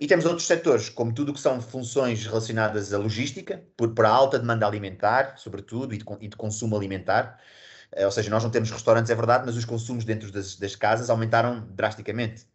e 0.01 0.07
temos 0.07 0.25
outros 0.25 0.47
setores, 0.47 0.89
como 0.89 1.13
tudo 1.13 1.29
o 1.29 1.33
que 1.35 1.39
são 1.39 1.61
funções 1.61 2.25
relacionadas 2.25 2.91
à 2.91 2.97
logística, 2.97 3.63
por, 3.77 3.93
por 3.93 4.03
alta 4.03 4.39
demanda 4.39 4.65
alimentar, 4.65 5.35
sobretudo, 5.37 5.93
e 5.93 5.97
de, 5.99 6.05
e 6.21 6.27
de 6.27 6.35
consumo 6.35 6.75
alimentar. 6.75 7.39
Uh, 7.95 8.05
ou 8.05 8.11
seja, 8.11 8.27
nós 8.31 8.43
não 8.43 8.49
temos 8.49 8.71
restaurantes, 8.71 9.11
é 9.11 9.15
verdade, 9.15 9.43
mas 9.45 9.55
os 9.55 9.63
consumos 9.63 10.03
dentro 10.03 10.31
das, 10.31 10.55
das 10.55 10.75
casas 10.75 11.11
aumentaram 11.11 11.67
drasticamente. 11.69 12.47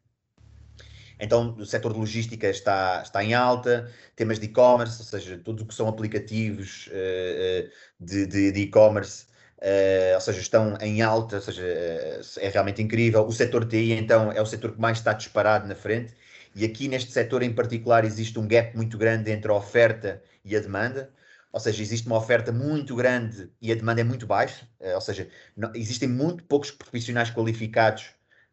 Então, 1.20 1.54
o 1.56 1.64
setor 1.64 1.92
de 1.92 2.00
logística 2.00 2.48
está, 2.48 3.02
está 3.04 3.22
em 3.22 3.32
alta, 3.32 3.88
temas 4.16 4.40
de 4.40 4.46
e-commerce, 4.46 4.98
ou 4.98 5.06
seja, 5.06 5.38
tudo 5.38 5.62
o 5.62 5.66
que 5.66 5.74
são 5.74 5.86
aplicativos 5.86 6.88
uh, 6.88 7.70
de 8.00 8.60
e-commerce 8.60 9.26
Uh, 9.56 10.14
ou 10.14 10.20
seja, 10.20 10.38
estão 10.38 10.76
em 10.82 11.00
alta, 11.00 11.36
ou 11.36 11.42
seja, 11.42 11.62
é 11.62 12.48
realmente 12.50 12.82
incrível. 12.82 13.26
O 13.26 13.32
setor 13.32 13.66
TI, 13.66 13.92
então, 13.92 14.30
é 14.30 14.40
o 14.40 14.46
setor 14.46 14.72
que 14.72 14.80
mais 14.80 14.98
está 14.98 15.14
disparado 15.14 15.66
na 15.66 15.74
frente, 15.74 16.14
e 16.56 16.64
aqui 16.64 16.88
neste 16.88 17.12
setor 17.12 17.42
em 17.42 17.52
particular 17.52 18.02
existe 18.02 18.38
um 18.38 18.48
gap 18.48 18.74
muito 18.74 18.96
grande 18.96 19.30
entre 19.30 19.50
a 19.50 19.54
oferta 19.54 20.22
e 20.42 20.56
a 20.56 20.60
demanda, 20.60 21.12
ou 21.52 21.60
seja, 21.60 21.82
existe 21.82 22.06
uma 22.06 22.16
oferta 22.16 22.50
muito 22.50 22.96
grande 22.96 23.50
e 23.60 23.70
a 23.70 23.74
demanda 23.74 24.00
é 24.00 24.04
muito 24.04 24.26
baixa, 24.26 24.66
uh, 24.80 24.94
ou 24.94 25.00
seja, 25.02 25.28
não, 25.54 25.70
existem 25.74 26.08
muito 26.08 26.42
poucos 26.44 26.70
profissionais 26.70 27.30
qualificados 27.30 28.06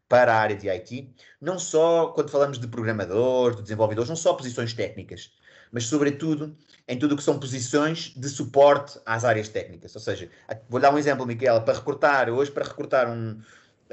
para 0.09 0.33
a 0.33 0.37
área 0.37 0.55
de 0.55 0.69
IT, 0.69 1.15
não 1.39 1.57
só 1.57 2.07
quando 2.07 2.29
falamos 2.29 2.59
de 2.59 2.67
programadores, 2.67 3.55
de 3.55 3.63
desenvolvedores, 3.63 4.09
não 4.09 4.17
só 4.17 4.33
posições 4.33 4.73
técnicas, 4.73 5.31
mas 5.71 5.85
sobretudo 5.85 6.57
em 6.87 6.99
tudo 6.99 7.13
o 7.13 7.17
que 7.17 7.23
são 7.23 7.39
posições 7.39 8.13
de 8.15 8.27
suporte 8.27 8.99
às 9.05 9.23
áreas 9.23 9.47
técnicas. 9.47 9.95
Ou 9.95 10.01
seja, 10.01 10.29
vou 10.69 10.79
dar 10.79 10.93
um 10.93 10.97
exemplo, 10.97 11.25
Miquela, 11.25 11.61
para 11.61 11.73
recrutar, 11.73 12.29
hoje 12.29 12.51
para 12.51 12.65
recrutar 12.65 13.09
um, 13.09 13.41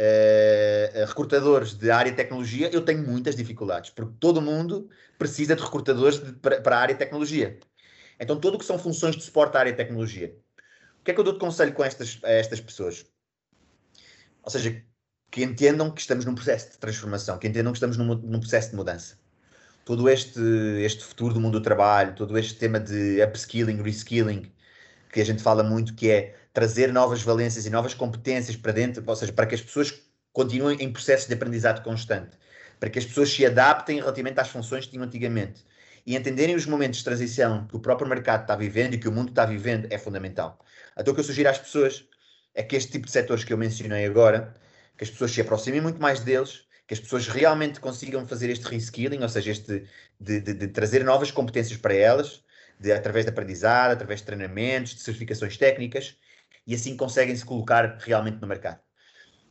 uh, 0.01 1.07
recrutadores 1.07 1.75
de 1.75 1.91
área 1.91 2.11
de 2.11 2.17
tecnologia, 2.17 2.71
eu 2.73 2.83
tenho 2.83 3.07
muitas 3.07 3.37
dificuldades, 3.37 3.91
porque 3.91 4.15
todo 4.19 4.41
mundo 4.41 4.89
precisa 5.19 5.55
de 5.55 5.63
recrutadores 5.63 6.19
de, 6.19 6.33
para, 6.33 6.61
para, 6.61 6.77
a 6.77 6.81
área 6.81 6.95
de 6.95 6.99
tecnologia. 6.99 7.59
Então, 8.19 8.41
tudo 8.41 8.57
o 8.57 8.59
que 8.59 8.65
são 8.65 8.79
funções 8.79 9.17
de 9.17 9.23
suporte 9.23 9.57
à 9.57 9.61
área 9.61 9.73
de 9.73 9.79
tecnologia. 9.79 10.35
O 11.01 11.05
que 11.05 11.11
é 11.11 11.15
que 11.15 11.21
eu 11.21 11.25
dou 11.25 11.35
de 11.35 11.39
conselho 11.39 11.73
com 11.73 11.85
estas, 11.85 12.19
a 12.23 12.31
estas 12.31 12.61
pessoas? 12.61 13.07
Ou 14.43 14.51
seja, 14.51 14.83
que 15.31 15.45
entendam 15.45 15.91
que 15.91 16.01
estamos 16.01 16.25
num 16.25 16.35
processo 16.35 16.73
de 16.73 16.79
transformação, 16.79 17.39
que 17.39 17.47
entendam 17.47 17.73
que 17.73 17.77
estamos 17.77 17.97
num, 17.97 18.15
num 18.15 18.41
processo 18.41 18.71
de 18.71 18.77
mudança 18.77 19.21
todo 19.91 20.09
este, 20.09 20.41
este 20.85 21.05
futuro 21.05 21.35
do 21.35 21.41
mundo 21.41 21.59
do 21.59 21.65
trabalho, 21.65 22.15
todo 22.15 22.39
este 22.39 22.55
tema 22.55 22.79
de 22.79 23.21
upskilling, 23.25 23.83
reskilling, 23.83 24.53
que 25.13 25.21
a 25.21 25.25
gente 25.25 25.43
fala 25.43 25.65
muito, 25.65 25.95
que 25.95 26.09
é 26.09 26.37
trazer 26.53 26.93
novas 26.93 27.23
valências 27.23 27.67
e 27.67 27.71
novas 27.71 27.95
competências 27.95 28.57
para 28.57 28.73
dentro, 28.73 29.03
ou 29.07 29.17
seja, 29.17 29.33
para 29.33 29.47
que 29.47 29.55
as 29.55 29.61
pessoas 29.61 29.95
continuem 30.33 30.79
em 30.81 30.93
processo 30.93 31.29
de 31.29 31.35
aprendizado 31.35 31.83
constante, 31.83 32.37
para 32.79 32.91
que 32.91 32.99
as 32.99 33.05
pessoas 33.05 33.31
se 33.31 33.45
adaptem 33.45 33.99
relativamente 33.99 34.41
às 34.41 34.49
funções 34.49 34.85
que 34.85 34.93
tinham 34.93 35.05
antigamente 35.05 35.65
e 36.07 36.17
entenderem 36.17 36.55
os 36.55 36.67
momentos 36.67 36.99
de 36.99 37.05
transição 37.05 37.67
que 37.67 37.77
o 37.77 37.81
próprio 37.81 38.09
mercado 38.09 38.43
está 38.43 38.57
vivendo 38.57 38.95
e 38.95 38.99
que 38.99 39.09
o 39.09 39.13
mundo 39.13 39.31
está 39.31 39.45
vivendo 39.45 39.87
é 39.91 39.99
fundamental. 39.99 40.59
Então 40.97 41.13
o 41.13 41.15
que 41.15 41.21
eu 41.21 41.25
sugiro 41.25 41.49
às 41.49 41.59
pessoas 41.59 42.05
é 42.55 42.63
que 42.63 42.75
este 42.75 42.93
tipo 42.93 43.07
de 43.07 43.13
setores 43.13 43.45
que 43.45 43.53
eu 43.53 43.59
mencionei 43.59 44.05
agora, 44.07 44.57
que 44.97 45.05
as 45.05 45.11
pessoas 45.11 45.31
se 45.31 45.41
aproximem 45.41 45.81
muito 45.81 46.01
mais 46.01 46.21
deles, 46.21 46.65
que 46.87 46.95
as 46.95 47.01
pessoas 47.01 47.29
realmente 47.29 47.79
consigam 47.79 48.27
fazer 48.27 48.51
este 48.51 48.67
reskilling, 48.67 49.23
ou 49.23 49.29
seja, 49.29 49.53
este 49.53 49.87
de, 50.19 50.41
de, 50.41 50.55
de 50.55 50.69
trazer 50.69 51.05
novas 51.05 51.31
competências 51.31 51.79
para 51.79 51.95
elas, 51.95 52.43
de, 52.79 52.91
através 52.93 53.25
de 53.25 53.31
aprendizado, 53.31 53.93
através 53.93 54.21
de 54.21 54.27
treinamentos, 54.27 54.95
de 54.95 55.01
certificações 55.01 55.57
técnicas, 55.57 56.17
e 56.71 56.75
assim 56.77 56.97
conseguem 56.97 57.35
se 57.35 57.45
colocar 57.45 57.99
realmente 57.99 58.41
no 58.41 58.47
mercado. 58.47 58.79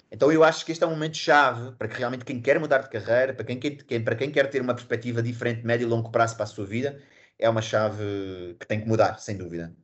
Então 0.10 0.32
eu 0.32 0.42
acho 0.42 0.66
que 0.66 0.72
este 0.72 0.86
é 0.86 0.88
um 0.88 0.92
momento 0.92 1.18
chave 1.18 1.74
para 1.74 1.90
que 1.90 1.98
realmente 1.98 2.24
quem 2.24 2.42
quer 2.42 2.58
mudar 2.58 2.78
de 2.78 2.90
carreira, 2.90 3.34
para 3.34 3.44
quem, 3.44 3.60
quem, 3.60 4.02
para 4.02 4.16
quem 4.16 4.32
quer 4.32 4.50
ter 4.50 4.62
uma 4.62 4.74
perspectiva 4.74 5.22
diferente, 5.22 5.66
médio 5.66 5.86
e 5.86 5.90
longo 5.90 6.10
prazo 6.12 6.36
para 6.36 6.46
a 6.46 6.48
sua 6.48 6.66
vida, 6.66 6.98
é 7.38 7.50
uma 7.50 7.62
chave 7.62 8.56
que 8.58 8.66
tem 8.66 8.80
que 8.80 8.88
mudar, 8.88 9.20
sem 9.20 9.36
dúvida. 9.36 9.76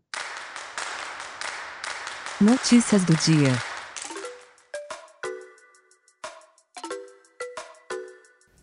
Notícias 2.39 3.03
do 3.03 3.13
dia. 3.17 3.51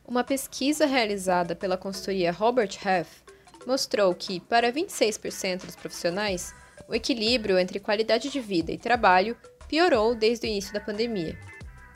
Uma 0.03 0.25
pesquisa 0.25 0.87
realizada 0.87 1.55
pela 1.55 1.77
consultoria 1.77 2.33
Robert 2.33 2.79
Half 2.83 3.21
mostrou 3.67 4.15
que, 4.15 4.41
para 4.41 4.73
26% 4.73 5.67
dos 5.67 5.77
profissionais, 5.77 6.55
o 6.93 6.95
equilíbrio 6.95 7.59
entre 7.59 7.81
qualidade 7.81 8.29
de 8.29 8.39
vida 8.39 8.71
e 8.71 8.77
trabalho 8.77 9.35
piorou 9.67 10.15
desde 10.15 10.47
o 10.47 10.51
início 10.51 10.75
da 10.75 10.81
pandemia. 10.81 11.39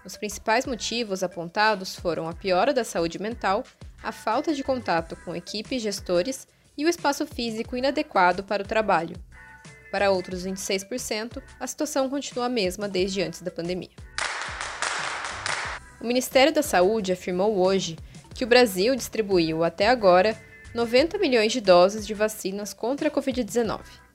Os 0.07 0.17
principais 0.17 0.65
motivos 0.65 1.23
apontados 1.23 1.95
foram 1.95 2.27
a 2.27 2.33
piora 2.33 2.73
da 2.73 2.83
saúde 2.83 3.21
mental, 3.21 3.63
a 4.03 4.11
falta 4.11 4.55
de 4.55 4.65
contato 4.65 5.15
com 5.17 5.37
equipes 5.37 5.83
gestores 5.83 6.49
e 6.79 6.87
o 6.87 6.89
espaço 6.89 7.27
físico 7.27 7.77
inadequado 7.77 8.43
para 8.43 8.63
o 8.63 8.67
trabalho. 8.67 9.17
Para 9.93 10.11
outros 10.11 10.47
26%, 10.47 11.43
a 11.61 11.67
situação 11.67 12.09
continua 12.09 12.47
a 12.47 12.49
mesma 12.49 12.89
desde 12.89 13.21
antes 13.21 13.43
da 13.43 13.51
pandemia. 13.51 13.91
O 16.01 16.07
Ministério 16.07 16.55
da 16.55 16.63
Saúde 16.63 17.13
afirmou 17.13 17.59
hoje 17.59 17.99
que 18.35 18.45
o 18.45 18.49
Brasil 18.49 18.97
distribuiu 18.97 19.63
até 19.63 19.89
agora 19.89 20.35
90 20.75 21.19
milhões 21.19 21.53
de 21.53 21.61
doses 21.61 22.07
de 22.07 22.15
vacinas 22.15 22.73
contra 22.73 23.09
a 23.09 23.11
Covid-19. 23.11 24.06